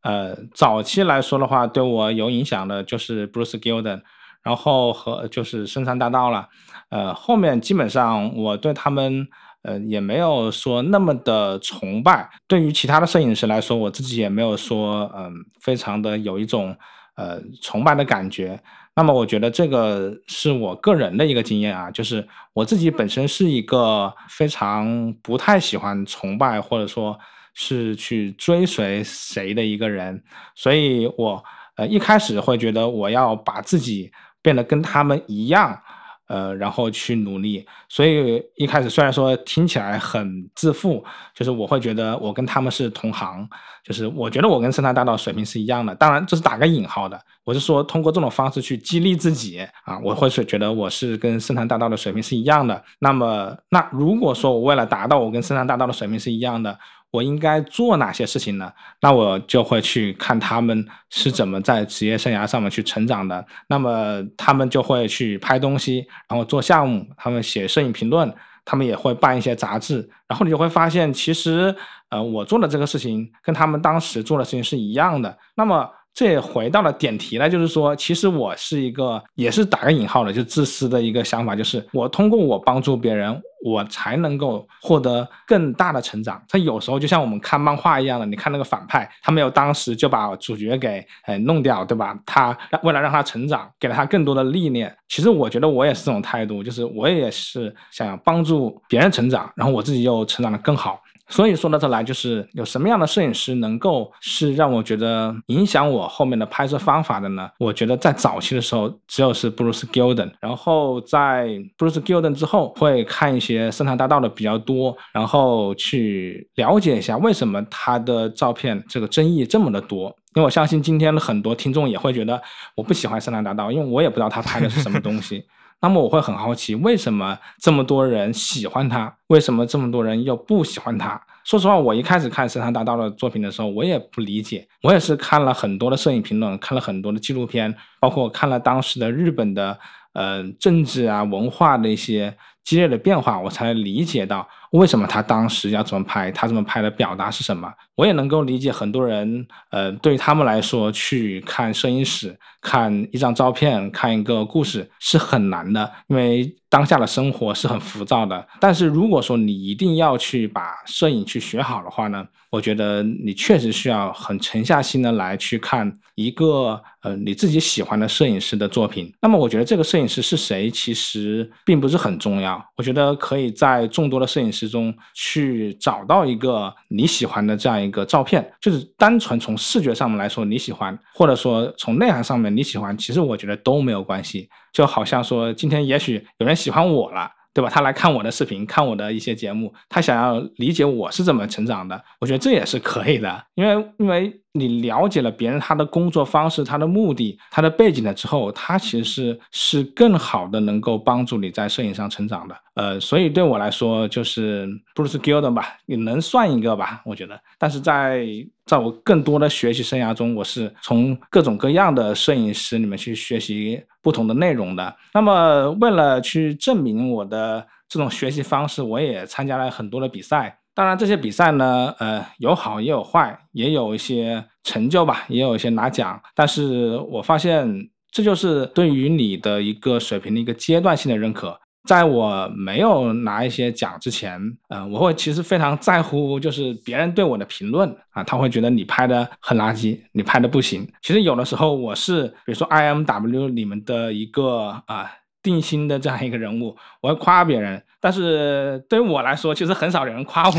[0.01, 4.01] 呃，早期来说的话，对我有影响的就是 Bruce Gilden。
[4.42, 6.48] 然后和就是深山大道了，
[6.90, 9.28] 呃，后面基本上我对他们，
[9.64, 12.30] 呃，也没有说那么的崇拜。
[12.48, 16.74] 对于其他的摄影师来说，我自己也没有说，嗯，非常的有一种，
[17.16, 18.58] 呃，崇拜的感觉。
[18.96, 27.20] 那么我觉得这个是我个人的一个经验啊，就是我自己本身是一个非常不太喜欢崇拜或者说
[27.54, 30.24] 是去追随谁的一个人，
[30.56, 31.44] 所以我，
[31.76, 34.10] 呃，一开始会觉得我要把自己。
[34.42, 35.80] 变得跟他们一样，
[36.28, 37.66] 呃，然后去努力。
[37.88, 43.48] 所以一开始虽然说听起来很自负，就是我会觉得我跟他们是同行，
[43.84, 45.96] 就是我觉得我跟深潭大道水平是一样的。
[45.96, 52.84] 当然这是打个引号的，我是说通过这种方式去激励自己啊，我会是觉得我是跟深潭大道的水平是一样的。
[53.00, 56.78] 那么，那如果说我为了达到我跟深潭大道的水平是一样的，
[57.12, 58.72] 我应该做哪些事情呢？
[59.01, 63.45] 那我就会去看他们是怎么在职业生涯上面去成长的。
[63.68, 68.34] 那么他们就会去拍东西，然后做项目，他们写摄影评论，
[68.64, 70.10] 他们也会办一些杂志。
[70.28, 71.76] 然后你就会发现，其实
[72.10, 75.38] 呃，我做的这个事情跟他们当时做的事情是一样的。
[75.55, 75.89] 那么。
[76.14, 86.41] 这也回到了点题了，就是说，其实我是一个，也是打个引号的，就自私的一个想法，就是我通过我帮助别人，我才能够获得更大的成长。
[86.49, 92.18] 他有时候就像我们看漫画一样的，你看那个反派，他没有当时就把主角给呃弄掉，对吧？
[92.26, 94.93] 他为了让他成长，给了他更多的历练。
[95.07, 100.99] 其实我觉得我也是这种态度，就是我也是想要帮助别人成长，然后我自己又成长的更好。
[101.30, 107.50] 所以说到这来，就是有什么样的摄影师能够是让我觉得影响我后面的拍摄方法的呢？
[107.60, 120.14] 我觉得在早期的时候，只有是 Bruce Gilden，然后在 Bruce Gilden 之后，会看一些深潭大道的比较多，然后去了解一下为什么他的照片这个争议这么的多。
[120.36, 122.40] 因为我相信今天的很多听众也会觉得
[122.76, 125.44] 我不喜欢深潭大道，因为我也不知道他拍的是什么东西。
[125.82, 129.16] 那么我会很好奇，为什么这么多人喜欢他？
[129.28, 131.22] 为什么这么多人又不喜欢他？
[131.46, 134.68] 说实话，我一开始看深山大道的作品的时候，我也不理解。
[134.84, 139.80] 我也是看了很多的摄影评论，看了很多的纪录片，包括看了当时的日本的
[140.14, 144.47] 呃政治啊文化的一些激烈的变化，我才理解到。
[144.72, 146.32] 为什么他当时要这么拍？
[146.32, 147.68] 他这么拍的表达是什么？
[147.95, 158.47] 我也能够理解很多人，呃，对他们来说，去看摄影史、看一张照片、看一个故事是很难的，因为当下的生活是很浮躁的。
[158.60, 169.12] 但是如果说你一定要去把摄影去学好的话呢，我觉得你确实需要很沉下心的来去看一个呃你自己喜欢的摄影师的作品。
[169.20, 172.49] 那么我觉得这个摄影师是谁，其实并不是很重要。
[172.50, 174.70] 啊我觉得可以在众多的摄影师。
[174.70, 184.47] 中去找到一个你喜欢的这样一个照片，就是单纯从视觉上面来说你喜欢，或者说从内涵上面你喜欢，其实我觉得都没有关系。
[184.72, 187.70] 就好像说今天也许有人喜欢我了，对吧？
[187.70, 202.56] 他来看我的视频，看我的一些节目，他想要理解我是怎么成长的，我觉得这也是可以的，因为因为你了解了别人他的工作方式、他的目的、他的背景了之后，他其实是更好的能够帮助你在摄影上成长的。
[202.76, 207.39] 呃，所以对我来说，就是 Bruce Gilden 吧，也能算一个吧，我觉得。
[207.58, 208.26] 但是在
[208.70, 214.95] 在我更多的学习生涯中，我是从各种各样的摄影师里面去学习不同的内容的。
[215.11, 220.59] 那么，为了去证明我的这种学习方式，我也参加了很多的比赛。
[220.76, 226.22] 当然，这些比赛呢，呃，有好也有坏，也有一些成就吧，也有一些拿奖。
[226.36, 231.59] 但是我发现，这就是对于你的一个水平的一个阶段性的认可。
[231.90, 240.88] 在我没有拿一些奖之前，呃，我会其实非常在乎，就是别人对我的评论啊，他会觉得你拍的很垃圾，你拍的不行。
[241.02, 245.10] 其实有的时候我是，比如说 IMW 里面的一个啊
[245.42, 250.58] 定心的这样一个人物，我会夸别人，但是对于我来说，其实很少有人夸我，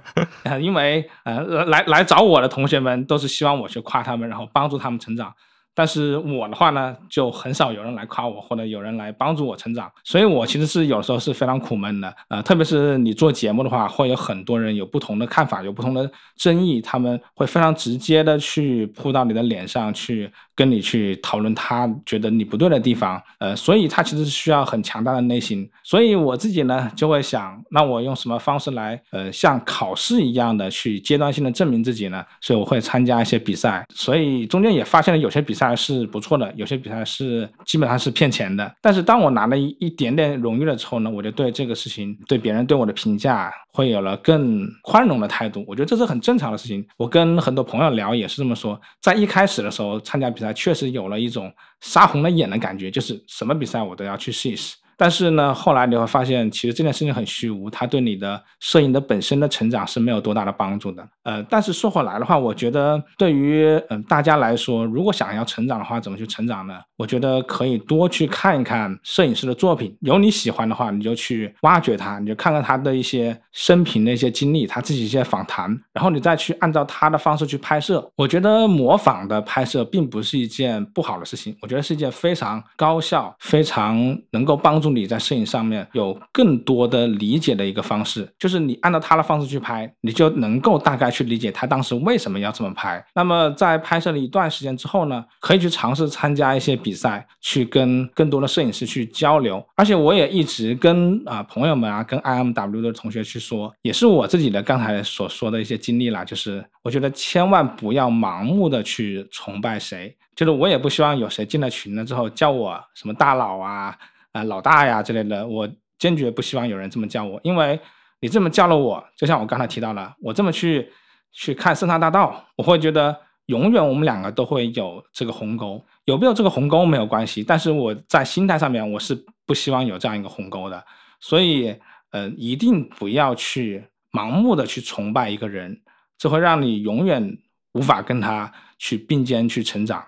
[0.58, 5.30] 因为呃来来找我的同学们都是希望我去夸他们，然后帮助他们成长。
[5.74, 12.14] 但是我的话呢，就很少有人来夸我，或者有人来帮助我成长，所以我其实是有时候是非常苦闷的。
[12.28, 20.30] 呃，特别是你做节目的话，会有很多人有不同的看法，有不同的争议，他们会非常直接的去扑到你的脸上去。
[20.60, 25.66] 跟你去讨论他觉得你不对的地方，呃，所以他其实是需要很强大的内心。
[25.82, 32.22] 所以我自己呢就会想，那我用什么方式来，呃，像考试一样的去阶段性的证明自己呢？
[32.42, 33.86] 所以我会参加一些比赛。
[33.94, 38.70] 所以中间也发现了有些比赛是不错的，有些比赛是基本上是骗钱的。
[38.82, 45.64] 但是当我拿了一一点点荣誉了之后呢，我就对这个事情，对别人对我的评价会有了更宽容的态度。
[45.66, 46.86] 我觉得这是很正常的事情。
[46.98, 50.49] 我跟很多朋友聊也是这么说，在一开始的时候参加比赛。
[50.52, 54.76] 确实有了一种杀红了眼的感觉，就是什么比赛我都要去试一试。
[55.00, 61.02] 但是呢，后来你会发现，其实这件事情很虚无，它对你的摄影的本身的成长是没有多大的帮助的。
[61.22, 66.74] 呃，但是说回来的话，我觉得对于嗯大家来说，如果想要成长的话，怎么去成长呢？
[66.98, 78.06] 我觉得可以多去看一看摄影师的作品，有你喜欢的话，你就去挖掘他，你就看看他的一些生平的一些经历，他自己一些访谈，然后你再去按照他的方式去拍摄。
[78.16, 83.96] 我觉得模仿的拍摄并不是一件不好的事情，我觉得是一件非常高效、非常
[84.32, 84.89] 能够帮助。
[84.94, 93.04] 你在摄影上面有更多的理解的一个方式，就是你按照他的方式去拍，你就能够大概去理解他当时为什么要这么拍。
[93.14, 99.64] 那么在拍摄了一段时间之后呢，可以去尝试参加一些比赛，去跟更多的摄影师去交流。
[99.76, 113.96] 而且我也一直跟啊朋友们啊，跟 IMW 的同学去说，也是我自己的刚才所说的一些经历啦，就是我觉得千万不要盲目的去崇拜谁，就是我也不希望有谁进了群了之后叫我什么大佬啊。
[114.32, 115.68] 啊，老大呀之类的，我
[115.98, 117.78] 坚决不希望有人这么叫我，因为
[118.20, 120.88] 你这么叫了我，就像我刚才提到了，我这么去
[121.32, 123.16] 去看《圣诞大道》，我会觉得
[123.46, 129.14] 永远我们两个都会有这个鸿沟，有没有这个鸿沟没有关系，但是我在心态上面我是
[129.44, 130.84] 不希望有这样一个鸿沟的，
[131.18, 131.74] 所以
[132.12, 135.80] 呃，一定不要去盲目的去崇拜一个人，
[136.16, 137.36] 这会让你永远
[137.72, 140.04] 无法跟他去并肩去成长，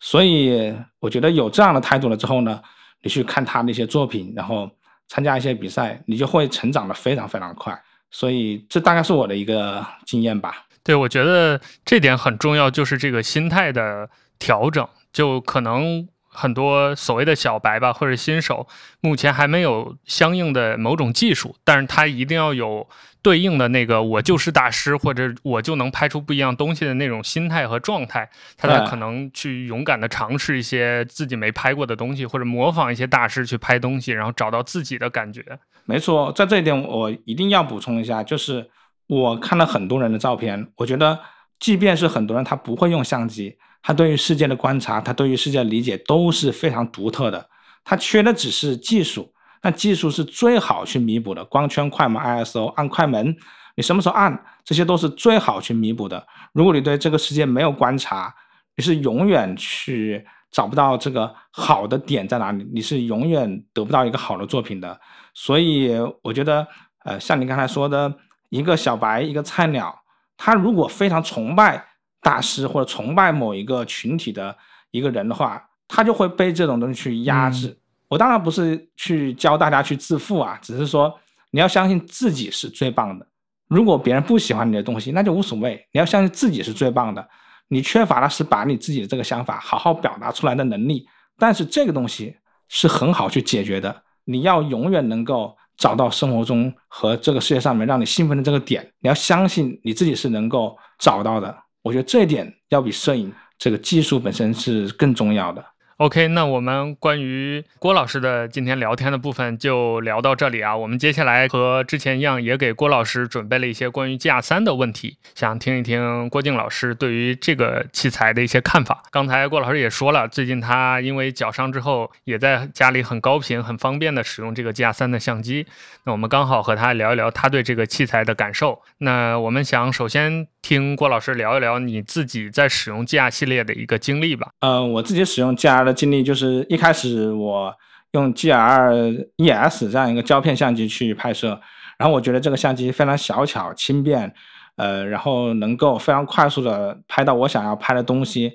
[0.00, 2.62] 所以我觉得有这样的态度了之后呢。
[3.02, 4.70] 你去看他那些作品，然后
[5.08, 7.78] 参加一些比赛，你就会成长的非常非常快。
[8.10, 10.66] 所以这大概是我的一个经验吧。
[10.82, 14.86] 对，我觉得这点很重要，就是这个心态的调整。
[15.12, 16.06] 就可能
[16.36, 18.68] 很多所谓的小白吧，或者新手，
[19.00, 22.86] 目前还没有相应的某种技术，但是他一定要有。
[23.22, 35.44] 对应的那个，我就是大师，或者我就能拍出不一样东西的那种心态和状态，他才可能去勇敢的尝试一些自己没拍过的东西，或者模仿一些大师去拍东西，然后找到自己的感觉。
[35.86, 38.70] 没错，在这一点我一定要补充一下，就是
[39.08, 41.18] 我看了很多人的照片，我觉得
[41.58, 43.56] 即便是很多人他不会用相机，
[43.86, 47.48] 他对于世界的观察，他对于世界的理解都是非常独特的，
[47.84, 49.32] 他缺的只是技术。
[49.62, 53.36] 那技术是最好去弥补的，光圈、快门、ISO、按快门，
[53.76, 56.26] 你什么时候按，这些都是最好去弥补的。
[56.52, 58.34] 如果你对这个世界没有观察，
[58.74, 65.00] 你是永远去找不到这个好的点在哪里，你是永远得不到一个好的作品的。
[65.32, 66.66] 所以我觉得，
[67.04, 68.12] 呃，像你刚才说的，
[68.48, 69.96] 一个小白，一个菜鸟，
[70.36, 71.84] 他如果非常崇拜
[72.26, 74.56] 大师或者崇拜某一个群体的
[74.90, 77.78] 一个人的话，他就会被这种东西去压制。
[78.08, 81.16] 我当然不是去教大家去自负啊，只是说
[81.52, 83.24] 你要相信自己是最棒的。
[83.68, 85.86] 如果别人不喜欢你的东西，那就无所谓。
[85.92, 87.24] 你要相信自己是最棒的。
[87.68, 91.06] 你缺乏的是把你自己的这个想法好好表达出来的能力。
[91.38, 92.34] 但是这个东西
[92.68, 94.02] 是很好去解决的。
[94.24, 101.56] 你要永远能够找到生活中和这个世界上面让你兴奋的这个点，你要相信你自己是能够找到的。
[101.86, 105.64] 我觉得这一点要比摄影这个技术本身是更重要的。
[105.98, 110.76] OK，那我们关于郭老师的今天聊天的部分就聊到这里啊。
[110.76, 119.04] 我们接下来和之前一样，也给郭老师准备了一些关于 G R 三的问题，想听一听郭靖老师对于这个器材的一些看法。
[119.10, 125.66] 刚才郭老师也说了，最近他因为脚伤之后，也在家里很高频、很方便的使用这个 G R 三的相机。
[126.04, 128.82] 那我们刚好和他聊一聊他对这个器材的感受。
[128.98, 134.50] 那我们想首先听郭老师聊一聊你自己在使用 G R 系列的一个经历吧。
[134.60, 137.72] 呃，我自己使用 G R 的经历就是一开始我
[138.10, 138.92] 用 G R
[139.36, 141.58] E S 这样一个胶片相机去拍摄，
[141.96, 144.34] 然后我觉得这个相机非常小巧轻便，
[144.76, 148.52] 呃，然后能够非常快速的拍到我想要拍的东西，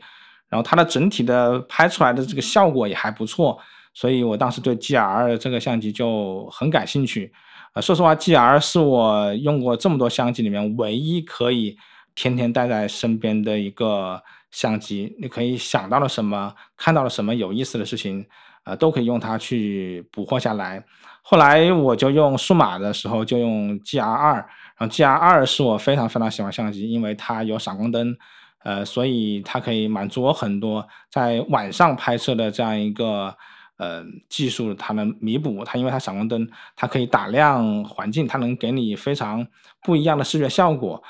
[0.49, 3.57] 然后它的整体的拍出来的这个效果也还不错，
[3.93, 7.31] 所以我当时对 G R 这个相机就很感兴趣。
[7.73, 11.77] 呃，说实话，G R 是我用过这么多相机里面唯一可以
[12.13, 14.21] 天天带在身边的一个。
[14.51, 18.25] 相机，你可以想到了什么，看到了什么有意思的事情，
[18.65, 20.83] 呃，都可以用它去捕获下来。
[21.23, 24.33] 后来我就用数码的时候就用 G R 二，
[24.77, 28.15] 然后 G R 二是我非常非常喜欢相机，因为它有闪光灯，
[28.63, 33.35] 呃，所以它可以满足我很多在晚上拍摄的这样一个
[33.77, 39.47] 呃技术，它能弥补它，因为它闪光灯，它可以打亮环境，它能给你非常
[39.83, 41.01] 不一样的视觉效果。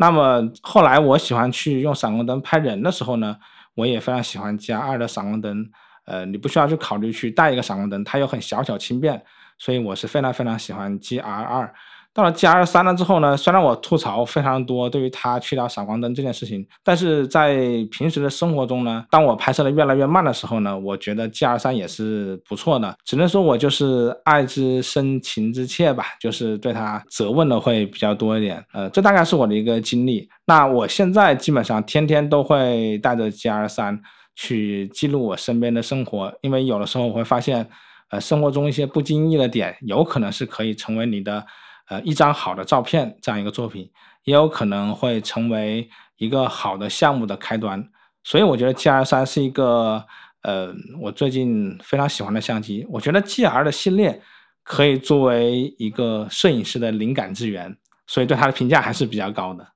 [0.00, 3.36] 那么后来我喜欢去用闪光灯拍人的时候呢，
[3.74, 5.70] 我也非常喜欢 G R 二的闪光灯。
[6.06, 9.22] 呃，你不需要去考虑去带一个闪光灯，它又很小巧轻便，
[9.58, 11.74] 所以我是非常非常喜欢 G R 二。
[12.12, 17.56] 到了 G R 三了之后呢，虽然我吐槽非常多对于它去掉闪光灯这件事情，但是在
[17.90, 22.96] 平时的生活中呢，当我拍摄的越来越慢的时候呢，我觉得 G R 三也是不错的。
[23.04, 28.62] 只能说我就是爱之深情之切吧，就是对它责问的会比较多一点。
[28.72, 30.28] 呃，这大概是我的一个经历。
[30.46, 34.00] 那我现在基本上天天都会带着 G R 三
[34.34, 37.68] 去记录我身边的生活，因为有的时候我会发现，
[38.10, 41.46] 呃，生活中一些不经意的点，有可能是可以成为你的。
[41.90, 43.90] 呃，一张好的照片，这样一个作品，
[44.22, 47.84] 也有可能会成为一个好的项目的开端。
[48.22, 50.06] 所以我觉得 G R 三是一个，
[50.42, 52.86] 呃，我最近非常喜欢的相机。
[52.88, 54.22] 我觉得 G R 的系列
[54.62, 57.76] 可以作为一个摄影师的灵感之源，
[58.06, 59.66] 所以对它的评价还是比较高的。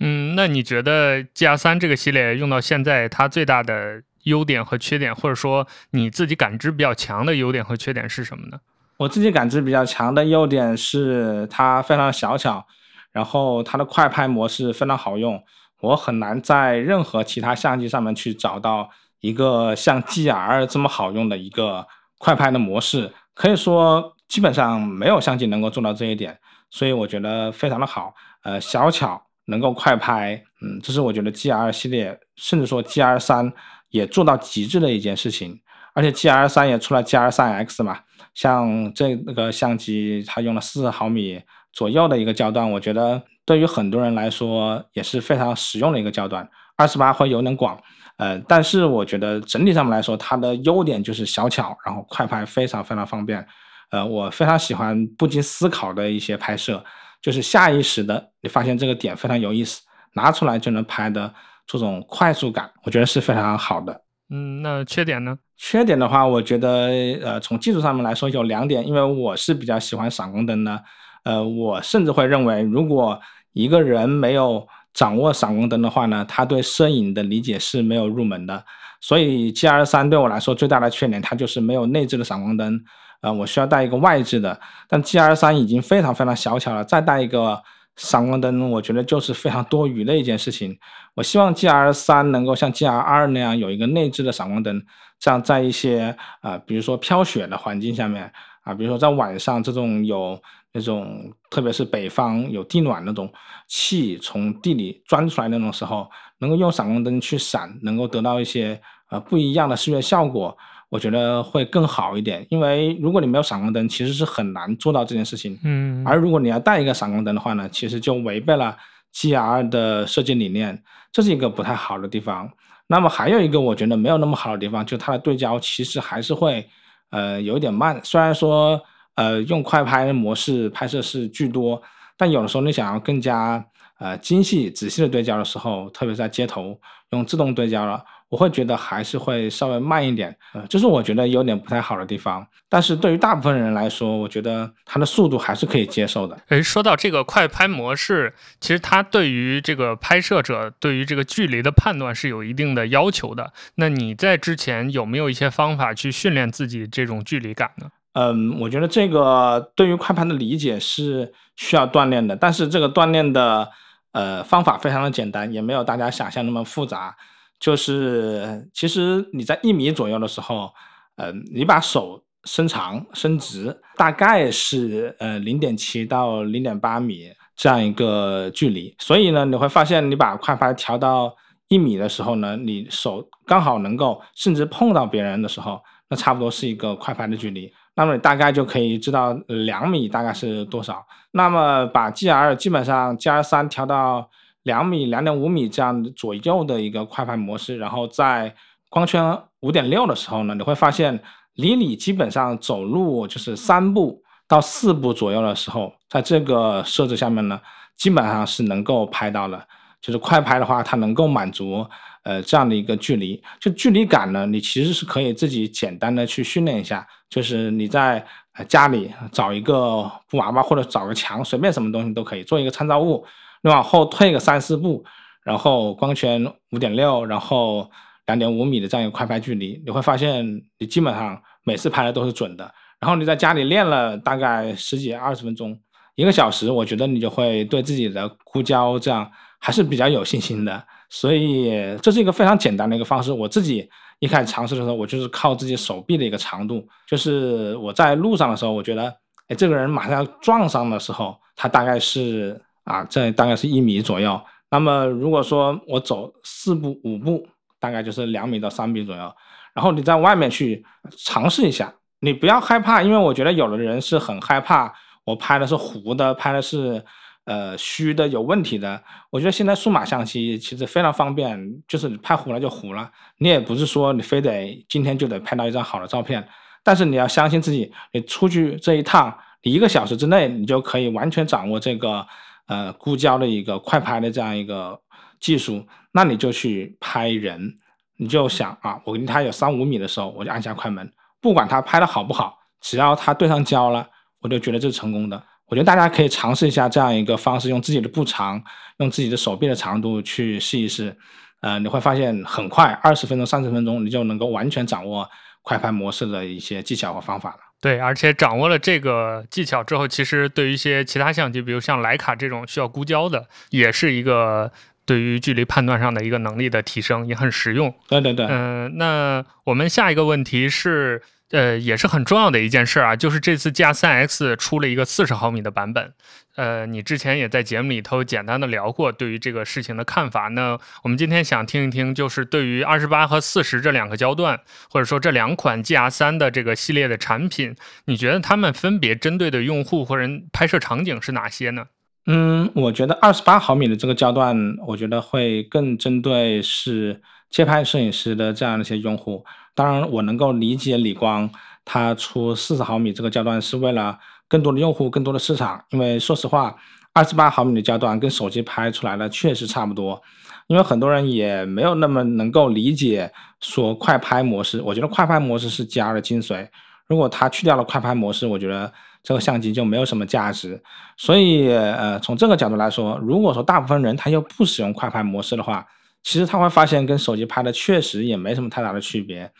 [0.00, 8.58] 嗯，那你觉得 G R 三这个系列用到现在，它最大的优点和缺点，或者说你自己感知比较强的优点和缺点是什么呢？
[9.02, 12.64] 我自己感知比较强的优点是它非常小巧，
[13.10, 15.42] 然后它的快拍模式非常好用。
[15.80, 18.88] 我很难在任何其他相机上面去找到
[19.18, 21.84] 一个像 G R 这么好用的一个
[22.18, 26.38] 快拍的模式，可以说基本上没有相机能够做到这一点，
[26.70, 28.14] 所以我觉得非常的好。
[28.44, 33.52] 呃，小巧能够快拍，嗯，这是我觉得 G R 系列，甚至说 G R 三
[33.88, 35.60] 也做到极致的一件事情。
[35.94, 37.98] 而且 G R 三也出了 G R 三 X 嘛。
[38.34, 41.40] 像这个相机，它用了四毫米
[41.72, 46.48] 左右的一个焦段，我觉得对于很多人来说也是非常实用的一个焦段。
[46.76, 47.78] 二十八会有点广，
[48.16, 53.46] 呃，但是我觉得整体上面来说，它的优点就是小巧，然后快拍非常非常方便。
[53.90, 56.82] 呃，我非常喜欢不经思考的一些拍摄，
[57.20, 59.82] 就是下意识的，你发现这个点非常有意思，
[60.14, 61.32] 拿出来就能拍的
[61.66, 64.00] 这种快速感，我觉得是非常好的。
[64.30, 65.38] 嗯，那缺点呢？
[65.64, 66.88] 缺点的话，我觉得，
[67.22, 70.82] 呃，从技术上面来说有两点，因为我是比较喜欢闪光灯的，
[71.22, 73.16] 呃，我甚至会认为，如果
[73.52, 78.64] 一个人没有掌握闪光灯的话呢，他对摄影的理解是没有入门的。
[79.00, 82.82] 所以 G R 三对我来说最大的缺点，它就是没有内置的闪光灯，
[83.20, 84.58] 呃，我需要带一个外置的。
[84.88, 87.62] 但 G R 三已经非常非常小巧了，再带一个。
[87.94, 90.74] 闪光灯，我觉得就是非常多余的一件事情。
[91.14, 94.82] 我希望 G R 三能够像 G R 二那样有一个内置的闪光灯，
[95.22, 98.28] 这样在一些啊，比如说飘雪的环境下面
[98.64, 100.36] 啊，比如说在晚上这种有
[100.72, 103.32] 那种，特别是北方有地暖那种
[103.68, 110.58] 气从地里钻出来那种时候，能够用闪光灯去闪，能够得到一些呃不一样的视觉效果。
[110.88, 115.56] 我觉得会更好一点，因为如果你没有闪光灯，其实是很难做到这件事情。
[115.62, 118.76] 嗯，而如果你要带一个闪光灯的话呢，其实就违背了
[119.12, 122.50] G R 的设计理念，这是一个不太好的地方。
[122.86, 126.68] 那么还有一个我觉得没有那么好的地方，就它的对焦其实还是会
[127.10, 128.00] 呃有点慢。
[128.04, 128.80] 虽然说
[129.14, 131.80] 呃用快拍模式拍摄是巨多，
[132.16, 133.64] 但有的时候你想要更加
[133.98, 136.78] 呃精细仔细的对焦的时候，特别在街头
[137.10, 138.04] 用自动对焦了。
[138.32, 142.46] 我会觉得还是会稍微慢一点，呃，这是我觉得有点不太好的地方。
[142.66, 146.34] 但是对于大部分人来说，我觉得它的速度还是可以接受的。
[146.48, 153.52] 诶，说到这个快拍模式，其实它对于这个拍摄者对于这个距离的判断是有一定的要求的。
[153.74, 157.88] 那你在之前有没有一些方法去训练自己这种距离感呢？
[158.14, 163.68] 嗯，我觉得这个对于快拍的理解是需要锻炼的，但是这个锻炼的
[164.12, 167.14] 呃方法非常的简单，也没有大家想象那么复杂。
[167.62, 170.68] 就是其实你在一米左右的时候，
[171.14, 178.92] 嗯，你把手伸长伸直，大概是呃零点七到零点八米这样一个距离。
[178.98, 181.32] 所以呢，你会发现你把快拍调到
[181.68, 187.72] 一米的时候呢，你手刚好能够甚至碰到别人的时候，那差不多是一个快拍的距离。
[187.94, 191.06] 那么你大概就可以知道两米大概是多少。
[191.30, 194.28] 那么把 G R 基本上 G R 三调到。
[194.62, 198.54] 两米、两点五米这样左右的一个快拍模式，然后在
[198.88, 201.22] 光圈五点六的时候呢，你会发现
[201.54, 207.60] 离你基本上走路就是三步到四步左右的时候，在这个设置下面呢，
[207.96, 209.66] 基本上是能够拍到的。
[210.00, 211.86] 就是快拍的话，它能够满足
[212.24, 213.40] 呃这样的一个距离。
[213.60, 218.26] 就距离感呢，你其实是可以自己简单的去训练一下，就是你在
[218.66, 223.24] 家里找一个布娃娃或者找个墙，随便什么东西都可以做一个参照物。
[223.62, 225.04] 你往后退个三四步，
[225.44, 227.88] 然后光圈五点六，然后
[228.26, 230.44] 两点五米的这样一个快拍距离，你会发现
[230.78, 232.68] 你基本上每次拍的都是准的。
[232.98, 235.78] 然后你在家里练了大概十几二十分钟，
[236.16, 240.84] 一个小时，我觉得你就会对自己的估焦这样还是比较有信心的。
[241.08, 243.32] 所以这是一个非常简单的一个方式。
[243.32, 243.88] 我自己
[244.18, 249.04] 一开始尝试的时候，我就是靠自己手臂的一个长度，就是我在路上的时候，我觉得，
[249.48, 252.60] 哎，这个人马上要撞上的时候，他大概是。
[252.84, 254.40] 啊，这大概是一米左右。
[254.70, 257.46] 那么如果说我走四步五步，
[257.78, 259.32] 大概就是两米到三米左右。
[259.74, 260.84] 然后你在外面去
[261.18, 264.92] 尝试一下，你不要害怕，因为我觉得有的人是很害怕，
[265.24, 267.04] 我拍的是糊的，拍的是
[267.44, 269.02] 呃虚的，有问题的。
[269.30, 276.42] 我觉得现在数码相机其实非常方便，就是你拍糊了就糊了，你也不是说你非得今天就得拍到一张好的照片。
[276.82, 282.26] 但是你要相信自己，你出去这一趟，你一个小时之内你就可以完全掌握这个。
[282.72, 284.98] 呃，估焦的一个快拍的这样一个
[285.38, 287.70] 技术，那你就去拍人，
[288.16, 294.08] 你就想啊，我离他有三五米的时候，我就按下快门，不管他拍的好不好，只要他对上焦了，
[294.40, 295.36] 我就觉得这是成功的。
[295.66, 298.62] 我觉得大家可以尝试一下这样一个方式，用自己的步长，
[299.00, 301.14] 用自己的手臂的长度去试一试，
[301.60, 305.28] 呃，你会发现很快，二十分钟、三十分钟，你就能够完全掌握
[305.60, 307.71] 快拍模式的一些技巧和方法了。
[307.82, 314.72] 对，而且掌握了这个技巧之后，其实对于一些其他相机，比如像徕卡这种需要估焦的，也是一个
[315.04, 317.94] 对于距离判断上的一个能力的提升，也很实用。
[318.08, 318.46] 对对对。
[318.48, 321.20] 嗯，那我们下一个问题是。
[321.52, 326.12] 呃，也是很重要的一件事啊，就是这次 G R 三 X 出了一个四十毫米的版本。
[326.56, 330.48] 呃，你之前也在节目里头简单的聊过对于这个事情的看法。
[330.48, 334.58] 那我们今天想听一听，就是对于二十八和四十这两个焦段，
[334.90, 337.76] 或者说这两款 G R 三的这个系列的产品，
[338.06, 341.84] 你觉得他们分别针对的用户或者拍摄场景是哪些呢？
[342.26, 349.44] 嗯，我觉得二十八毫米的这个焦段，我觉得会更针对是街拍摄影师的这样的一些用户。
[349.74, 351.50] 当然，我能够理解理光
[351.84, 354.18] 它出四十毫米这个焦段是为了
[354.48, 355.82] 更多的用户、更多的市场。
[355.90, 356.76] 因为说实话，
[357.12, 360.20] 二十八毫米的焦段跟手机拍出来的确实差不多。
[360.68, 364.80] 因为很多人也没有那么能够理解说快拍模式。
[364.80, 366.68] 我觉得快拍模式是 G R 的精髓。
[367.06, 368.90] 如果它去掉了快拍模式，我觉得
[369.22, 370.80] 这个相机就没有什么价值。
[371.16, 375.86] 所以，呃，从这个角度来说，如果说大部分人他又不使用快拍模式的话，
[376.22, 379.50] 其实他会发现跟手机拍的确实也没什么太大的区别，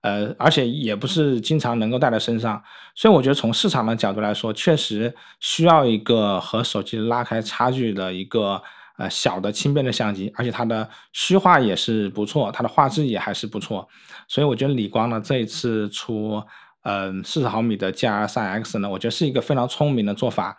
[0.00, 2.62] 呃，而且也不是经常能够带在身上，
[2.94, 8.62] 所以我觉得从市场的角度来说，确实需要一个和手机拉开差距的一个
[8.96, 13.86] 呃小的轻便的相机，而且它的虚化也是不错，它的画质也还是不错，
[14.26, 16.42] 所以我觉得理光呢这一次出
[16.82, 20.56] 嗯四十毫米的 G R 三 X 呢，我觉得是一个非常聪明的做法，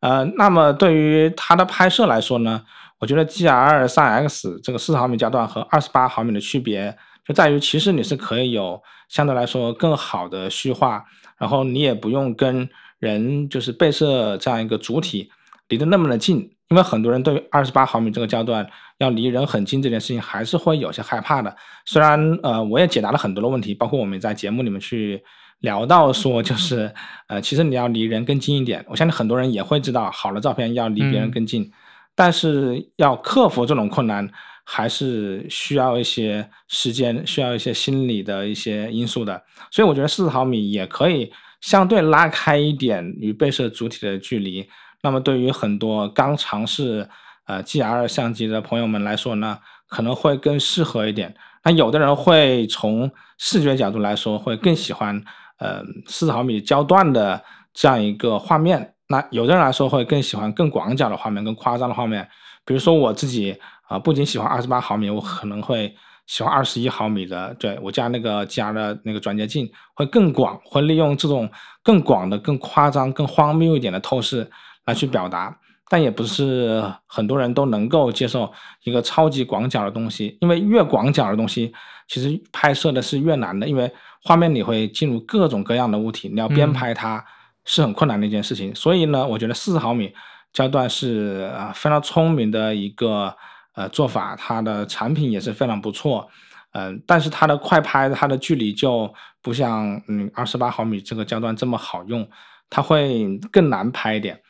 [0.00, 2.62] 呃，那么对于它的拍摄来说呢？
[3.00, 6.96] 我觉得 G R 三 X 这个四十毫米焦段和二十八毫米的区别
[7.26, 11.04] 就在于，其实你是可以有相对来说更好的虚化，
[11.38, 12.68] 然后你也不用跟
[12.98, 15.30] 人就是被摄这样一个主体
[15.68, 16.38] 离得那么的近，
[16.70, 21.54] 因为很多人对于二十八毫米这个焦段要离人很近这件事情还是会有些害怕的。
[21.84, 25.22] 虽然呃我也解答了很多的问题，包括我们在节目里面去
[25.60, 26.92] 聊到说，就是
[27.28, 31.70] 呃其实你要离人更近一点，我相信很多人也会知道，好的照片要离别人更近。
[32.18, 34.28] 但是要克服这种困难，
[34.64, 39.40] 还是需要一些时间，需要一些心理的一些因素的。
[39.70, 41.30] 所以我觉得四十毫米也可以
[41.60, 44.68] 相对拉开一点与被摄主体的距离。
[45.00, 47.08] 那么对于很多刚尝试
[47.46, 51.36] 呃 G R 相机的朋友们来说呢，可能会更适合一点。
[51.62, 53.08] 那有的人会从
[53.38, 55.22] 视觉角度来说，会更喜欢
[55.60, 58.94] 呃四毫米焦段的这样一个画面。
[59.08, 62.28] 那有的人来说会更喜欢更广角的画面，更夸张的画面。
[62.64, 63.56] 比如说我自己
[63.86, 65.94] 啊，不仅喜欢二十八毫米，我可能会
[66.26, 67.54] 喜欢二十一毫米的。
[67.58, 71.50] 对我加那个加的那个转接镜会更广，会利用这种
[71.82, 74.46] 更广的、更夸张、更荒谬一点的透视
[74.84, 75.58] 来去表达。
[75.88, 78.52] 但也不是很多人都能够接受
[78.84, 81.72] 一个超级广角的东西，因为越广角的东西，
[82.06, 83.90] 其实拍摄的是越难的，因为
[84.22, 87.24] 画面里会进入各种各样的物体，你要编排它。
[87.68, 90.10] 是很困难的一件事情，所以呢，我觉得四十毫米
[90.54, 93.36] 焦段是啊非常聪明的一个
[93.74, 96.26] 呃做法，它的产品也是非常不错，
[96.72, 99.12] 嗯，但是它的快拍它的距离就
[99.42, 102.26] 不像嗯二十八毫米这个焦段这么好用，
[102.70, 104.40] 它会更难拍一点。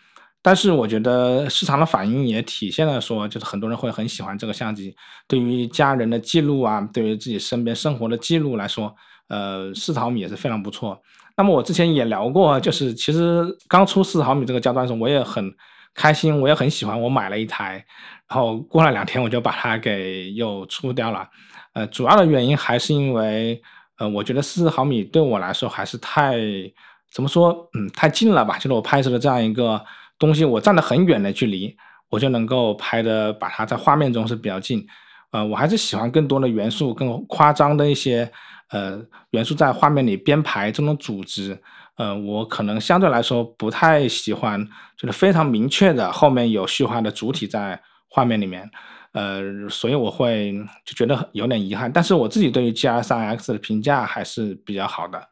[0.40, 4.94] 但是我觉得市场的反应也体现了说，就是很多人会很喜欢这个相机，
[5.26, 8.94] 对于家人的记录啊，对于自己身边生活的记录来说，
[9.26, 11.02] 呃，四十毫米也是非常不错。
[11.38, 15.54] 那么我之前也聊过，就是其实刚出四毫米这个焦段的时候，我也很
[15.94, 17.74] 开心，我也很喜欢，我买了一台，
[18.28, 21.28] 然后过了两天我就把它给又出掉了。
[21.74, 23.62] 呃，主要的原因还是因为，
[23.98, 26.36] 呃，我觉得四十毫米对我来说还是太
[27.12, 28.56] 怎么说，嗯，太近了吧？
[28.58, 29.80] 就是我拍摄的这样一个
[30.18, 31.72] 东西，我站得很远的距离，
[32.10, 34.84] 我就能够拍的把它在画面中是比较近。
[35.30, 38.28] 呃，我还是喜欢更多的元素，更夸张的一些。
[38.70, 39.00] 呃，
[39.30, 41.58] 元素在画面里编排这种组织，
[41.96, 44.62] 呃，我可能相对来说不太喜欢，
[44.96, 48.70] 就是非常明确的后面有虚化的主体在画面里面，
[49.12, 50.52] 呃，所以我会
[50.84, 51.90] 就觉得有点遗憾。
[51.90, 55.28] 但是我自己对于 G R 三 X 的评价还是比较好的。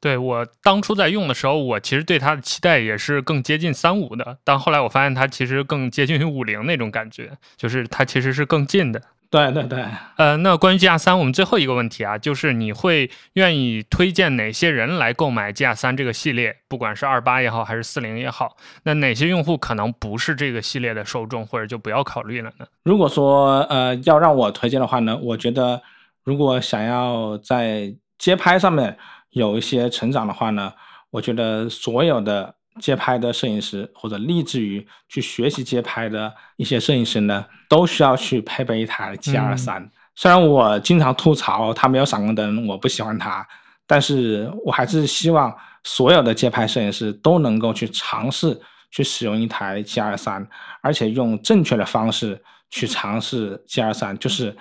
[0.00, 9.02] 对我当初在用的时候，我其实对它的期待也是更接近三五的，但后来我发现它其实更接近于五零那种感觉，就是它其实是更近的。
[9.30, 9.84] 对对对，
[10.16, 16.56] 呃，那关于 G R 三，我们最后一个问题啊，就是你会愿意推荐哪些人来购买 G R 三这个系列？
[16.66, 22.66] 不管是二八也好，还是四零也好，那哪些用户可能不是这个系列的受众，或者就不要考虑了呢？
[22.84, 25.82] 如果说呃要让我推荐的话呢，我觉得
[26.24, 28.96] 如果想要在街拍上面
[29.30, 30.72] 有一些成长的话呢，
[31.10, 32.54] 我觉得所有的。
[32.78, 39.90] 街拍的摄影师或者立志于去学习街拍的一些摄影师呢，都需要去配备一台 G R 三。
[40.14, 43.46] 虽然我经常吐槽它没有闪光灯，我不喜欢它，
[43.86, 48.60] 但是我还是希望所有的街拍摄影师都能够去尝试
[48.90, 50.48] 去使用一台 G R 三，
[50.80, 54.56] 而且用正确的方式去尝试 G R 三，就是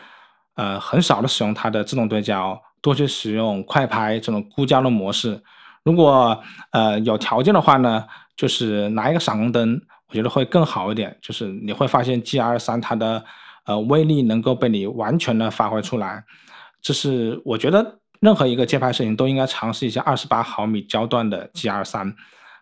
[0.55, 5.41] 呃很少的使用它的自动对焦，多去使用快拍这种孤焦的模式。
[5.87, 6.37] 如果
[6.71, 8.03] 呃有条件的话呢，
[8.35, 11.17] 就是拿一个闪光灯，我觉得会更好一点。
[11.21, 13.23] 就是你会发现 G R 三它的
[13.65, 16.25] 呃威力能够被你完全的发挥出来。
[16.81, 22.13] 这是我觉得任何一个街拍摄影都应该尝试一下二十八毫米焦段的 G R 三。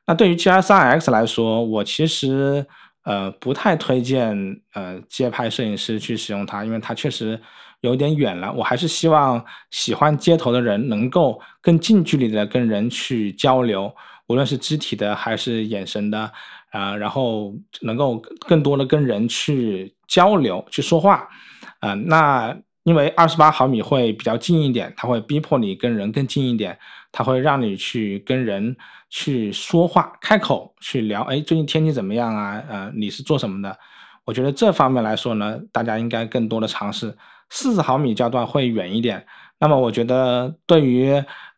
[0.06, 2.64] 那对于 G R 三 X 来说，我其实
[3.06, 7.42] 呃不太推荐呃街拍摄影师去使用它，因为它确实。
[7.86, 13.94] 有点远了，我还是希望喜欢街头的人能够更近距离的跟人去交流，
[14.28, 16.32] 无论是肢体的还是眼神的，
[16.72, 21.28] 啊，然后能够更多的跟人去交流、去说话，
[21.80, 26.78] 啊，那因为二十八毫米会比较近一点，它会逼迫你跟人更近一点，
[27.12, 28.76] 它会让你去跟人
[29.10, 32.64] 去说话、开口去聊，哎，最近天气怎么样啊？
[32.70, 33.78] 呃，你是做什么的？
[34.26, 37.16] 我觉得这方面来说呢，大家应该更多的尝试。
[37.50, 39.26] 四十毫米焦段会远一点，
[39.60, 41.12] 那么我觉得对于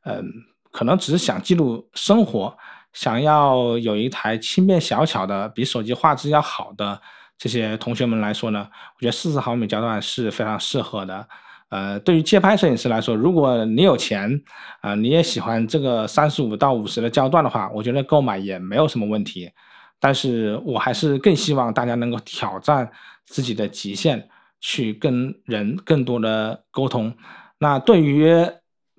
[0.04, 0.24] 嗯，
[0.72, 2.56] 可能只是想记录生活，
[2.94, 7.02] 想要有一台轻便小巧的、比手机画质要好的
[7.38, 11.28] 这些同学们来说呢，我觉得四十毫米焦段是非常适合的。
[11.70, 14.42] 呃，对于街拍摄影师来说，如果你有钱
[14.80, 19.52] 啊，你也喜欢这个三十五到五十的焦段的话，我觉得购买也没有什么问题。
[20.00, 22.90] 但是我还是更希望大家能够挑战
[23.26, 24.30] 自己的极限。
[24.60, 27.16] 去跟人更多的沟通。
[27.60, 28.28] 那对于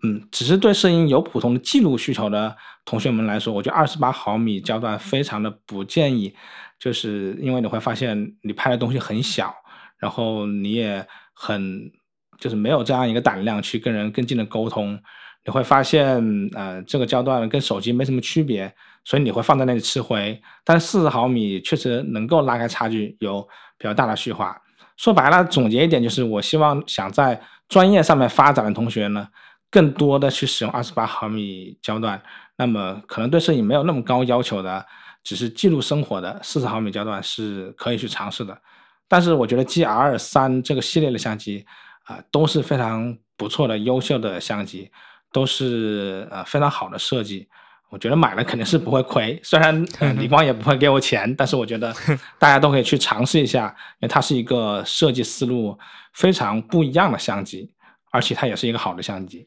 [0.03, 6.33] 嗯，只是对摄影有普通的记录需求的同学们来说，我觉得二十八毫米焦段非常的不建议，
[6.79, 9.53] 就是因为你会发现你拍的东西很小，
[9.99, 11.05] 然后你也
[11.35, 11.91] 很
[12.39, 14.97] 就是没有这样一个胆量去跟人更近的沟通。
[15.45, 16.23] 你会发现，
[16.55, 18.73] 呃，这个焦段跟手机没什么区别，
[19.05, 20.41] 所以你会放在那里吃灰。
[20.65, 23.43] 但四十毫米确实能够拉开差距，有
[23.77, 24.61] 比较大的虚化。
[24.99, 29.29] 说白了，总结一点就是，我希望想在专业上面发展的同学呢，
[29.71, 32.21] 更多的去使用二十八毫米焦段。
[32.57, 34.85] 那么，可能对摄影没有那么高要求的，
[35.23, 38.61] 只是记录生活的四十毫米焦段是可以去尝试的。
[39.07, 41.65] 但是，我觉得 G R 三这个系列的相机
[42.05, 44.91] 啊，都是非常不错的、优秀的相机，
[45.33, 47.49] 都是呃非常好的设计。
[47.91, 49.85] 我觉得买了肯定是不会亏，虽然
[50.19, 51.95] 李光也不会给我钱，但是我觉得
[52.39, 55.79] 大家都可以去尝试一下，因为它是一个设计思路
[56.13, 57.73] 非常不一样的相机，
[58.11, 59.47] 而且它也是一个好的相机。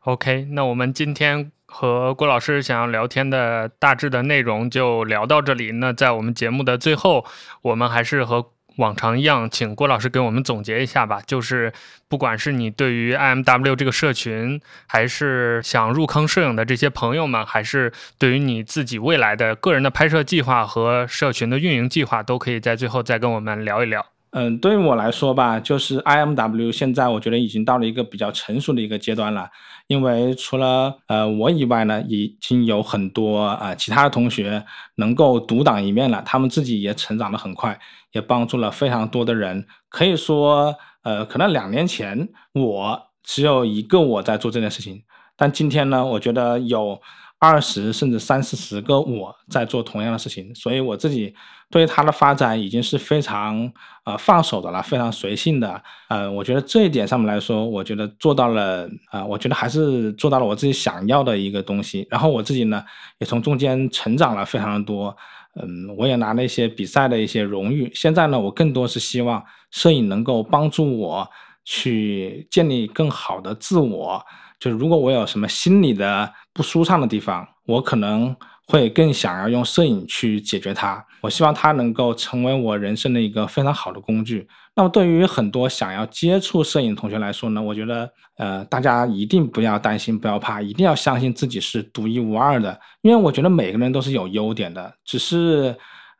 [0.00, 5.72] OK，那我们今天和郭老师想要聊天的大致的内容就聊到这里。
[5.72, 7.24] 那在我们节目的最后，
[7.62, 8.52] 我们还是和。
[8.76, 11.20] 往常一样，请郭老师给我们总结一下吧。
[11.26, 11.72] 就是
[12.08, 24.11] 不管是你对于 IMW 这个社群，还是想入坑摄影的这些朋友们，还是对于你自己未来的个人的拍摄计划和社群的运营计划，都可以在最后再跟我们聊一聊。
[24.32, 29.48] 嗯，对于我来说吧，就是 IMW 现在我觉得已经到了一个比较成熟的一个阶段了。
[29.88, 34.64] 因为除了呃我以外呢，已经有很多啊其他的同学
[34.96, 37.78] 能够独当一面了，他们自己也成长得很快。
[38.12, 45.02] 也帮助了非常多的人，可以说，呃，可能两年前我只有一个我在做这件事情，
[45.34, 47.00] 但今天呢，我觉得有
[47.42, 51.34] 二十甚至三四十个我在做同样的事情，所以我自己
[51.72, 53.68] 对它的发展已经是非常
[54.04, 62.84] 呃放手的了，非常随性的，呃，我觉得这一点上面来说，我觉得做到了，啊，我觉得还是做到了我自己想要的一个东西，然后我自己呢，
[63.18, 65.16] 也从中间成长了非常的多。
[65.60, 67.90] 嗯，我也拿了一些比赛的一些荣誉。
[67.92, 71.28] 现在呢，我更多是希望摄影能够帮助我
[71.64, 74.24] 去建立更好的自我。
[74.62, 78.36] 就是如果我有什么心理的不舒畅的地方，我可能。
[78.64, 81.04] 会更想要用摄影去解决它。
[81.20, 84.48] 我希望它能够成为我人生的一个非常好的工具。
[84.74, 92.80] 那么，对于很多想要接触摄影同学来说呢，我觉得，呃，大家一定不要担心，不要怕，一定要相信自己是独一无二的。
[93.02, 95.76] 因为我觉得每个人都是有优点的，只是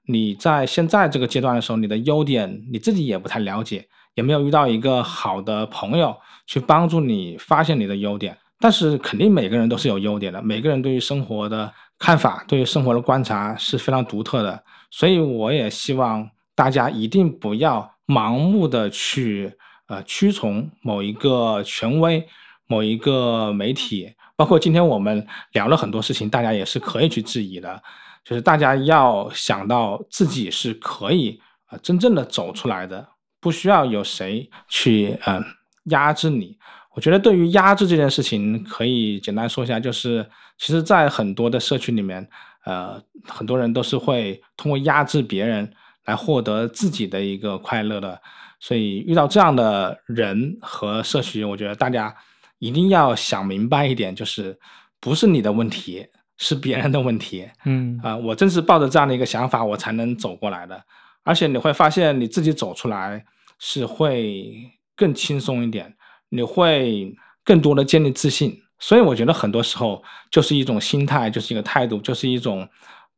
[0.09, 6.17] 你在现在这个阶段的时候，你的优点你自己也不太了解，也没有遇到一个好的朋友
[6.47, 8.37] 去帮助你发现你的优点。
[8.59, 11.73] 但是，肯定每个人都是有优点的，每个人对于生活的。
[11.99, 14.61] 看法对于生活的观察是非常独特的，
[14.91, 19.55] 所以我也希望大家一定不要盲目的去
[19.87, 22.27] 呃屈从某一个权威、
[22.67, 27.81] 某一个媒体，包括今天我们聊了很多事情，大家也是可以去质疑的，
[28.25, 33.07] 就是大家要想到自己是可以啊真正的走出来的，
[33.43, 35.44] 不需要有谁去嗯
[35.86, 36.56] 压制你。
[36.94, 40.24] 我觉得对于压制这件事情，可以简单说一下，就是
[40.59, 42.28] 其实，在很多的社区里面，
[42.64, 45.69] 呃，很多人都是会通过压制别人
[46.05, 48.20] 来获得自己的一个快乐的。
[48.60, 52.14] 所以遇到这样的人和社区，我觉得大家
[52.59, 54.56] 一定要想明白一点，就是
[55.01, 56.06] 不是你的问题，
[56.36, 57.48] 是别人的问题。
[57.64, 60.81] 嗯啊，我正是抱着这样的一个想法，我才能走过来的。
[61.24, 63.24] 而且你会发现，你自己走出来
[63.59, 65.94] 是会更轻松一点。
[66.35, 72.66] 你会更多的建立自信，所以我觉得很多时候就是一种心态，就是一个态度，就是一种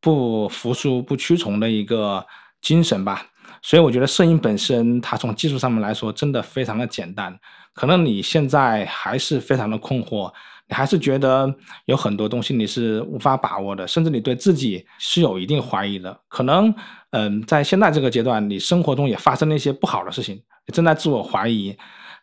[0.01, 2.27] 不服输、不屈从的一个
[2.61, 3.25] 精神吧。
[3.63, 7.39] 所以我觉得摄影本身，它从技术上面来说，真的非常的简单。
[7.73, 10.33] 可能你现在还是非常的困惑，
[10.69, 11.55] 你还是觉得
[11.87, 16.21] 有很多东西你是无法把握的，甚至你对自己是有一定怀疑的。
[16.29, 16.75] 可能，
[17.11, 20.37] 嗯，在现在这个阶段，你生活中也发生了一些不好的事情，
[20.67, 21.77] 你正在自我怀疑，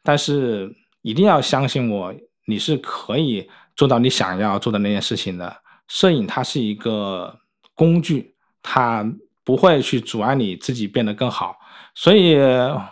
[0.03, 0.75] 但是。
[1.03, 2.13] 一定要相信我，
[2.45, 5.51] 你是可以做到你想要做的那件事情的。
[5.87, 7.35] 摄影它是一个
[7.73, 9.03] 工具，它
[9.43, 11.55] 不会去阻碍你自己变得更好。
[11.95, 12.37] 所以，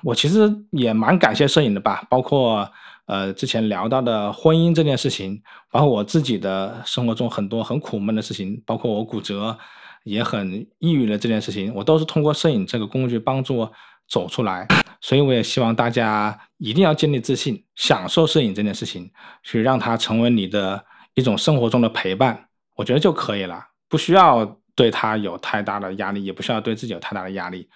[0.03, 2.03] 我其实也蛮感谢摄影的吧。
[2.09, 2.67] 包括
[3.09, 5.41] 呃之前聊到的婚姻这件事情，
[5.71, 9.57] 包括我自己的生活中很多很苦闷的事情，包括我骨折
[10.03, 13.71] 也很抑郁的这件事情，我都是通过摄影这个工具帮助我
[14.07, 14.67] 走出来。
[15.01, 19.09] 所以我也希望大家一定要建立自信，享受摄影这件事情，
[19.41, 24.45] 去让它成为你的一种生活中的陪伴，我觉得就可以了，不需要
[24.75, 27.67] 对它有太大的压力，也不需要对自己有太大的压力，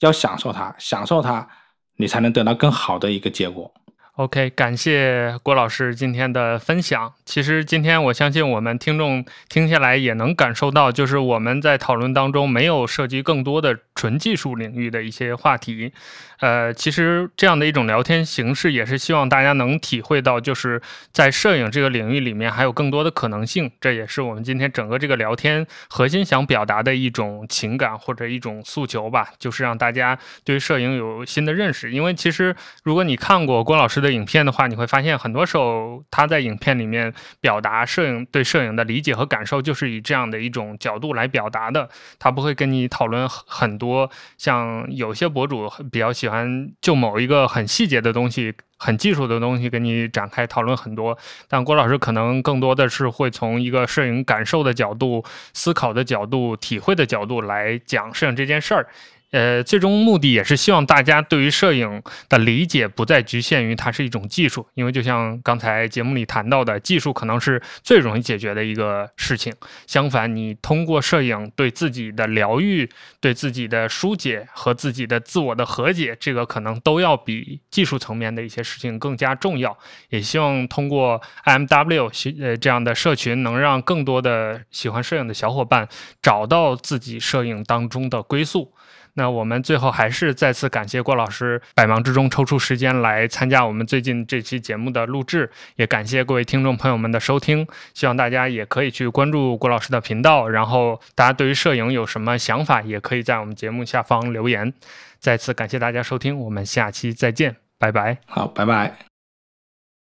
[0.00, 1.48] 要享受它，享受它，
[1.96, 3.72] 你才能得到更好的一个结果。
[4.16, 7.14] OK，感谢郭老师今天的分享。
[7.24, 15.94] 其实今天我相信我们听众听下来也能感受到，就是我们在讨论当中没有涉及更多的纯技术领域的一些话题。
[16.40, 20.82] 呃，其实这样的一种聊天形式也是希望大家能体会到，就是
[21.12, 23.70] 在摄影这个领域里面还有更多的可能性。
[23.80, 31.92] 这也是我们今天整个这个聊天核心想表达的一种情感或者一种诉求吧，就是让大家对摄影有新的认识。
[31.92, 34.01] 因为其实如果你看过郭老师。
[34.02, 41.88] 的影片的话，你会发现很多时候他在影片里面表达摄影对摄影的理解和感受，就是以这样的一种角度来表达的。
[42.18, 51.16] 他不会跟你讨论很多，像有些博主比较喜欢就某一个很细节的东西、很技术的东西跟你展开讨论很多。
[51.48, 55.24] 但郭老师可能更多的是会从一个摄影感受的角度、
[55.54, 58.86] 思考的角度、体会的角度来讲摄影这件事儿。
[59.32, 69.50] 呃，最终目的也是希望大家对于摄影的理解不再局限于它是一种技术，因为就像刚才节目里谈到的，技术可能是最容易解决的一个事情。
[69.86, 72.88] 相反，你通过摄影对自己的疗愈、
[73.20, 79.76] 对自己的疏解和自己的自我的和解，这个可能都要比技术层面的一些事情更加重要。
[80.10, 85.88] 也希望通过 IMW 呃这样的社群，能让更多的喜欢摄影的小伙伴
[86.20, 88.70] 找到自己摄影当中的归宿。
[89.14, 97.66] 那我们最后还是再次感谢郭老师百忙之中抽出时间来参加我们最近这期节目的录制，也感谢各位听众朋友们的收听。
[97.92, 104.72] 希望大家也可以去关注郭老师的频道，然后大家对于摄影有什么想法，也可以在我们节目下方留言。
[105.18, 108.18] 再次感谢大家收听，我们下期再见，拜拜。
[108.26, 109.11] 好，拜拜。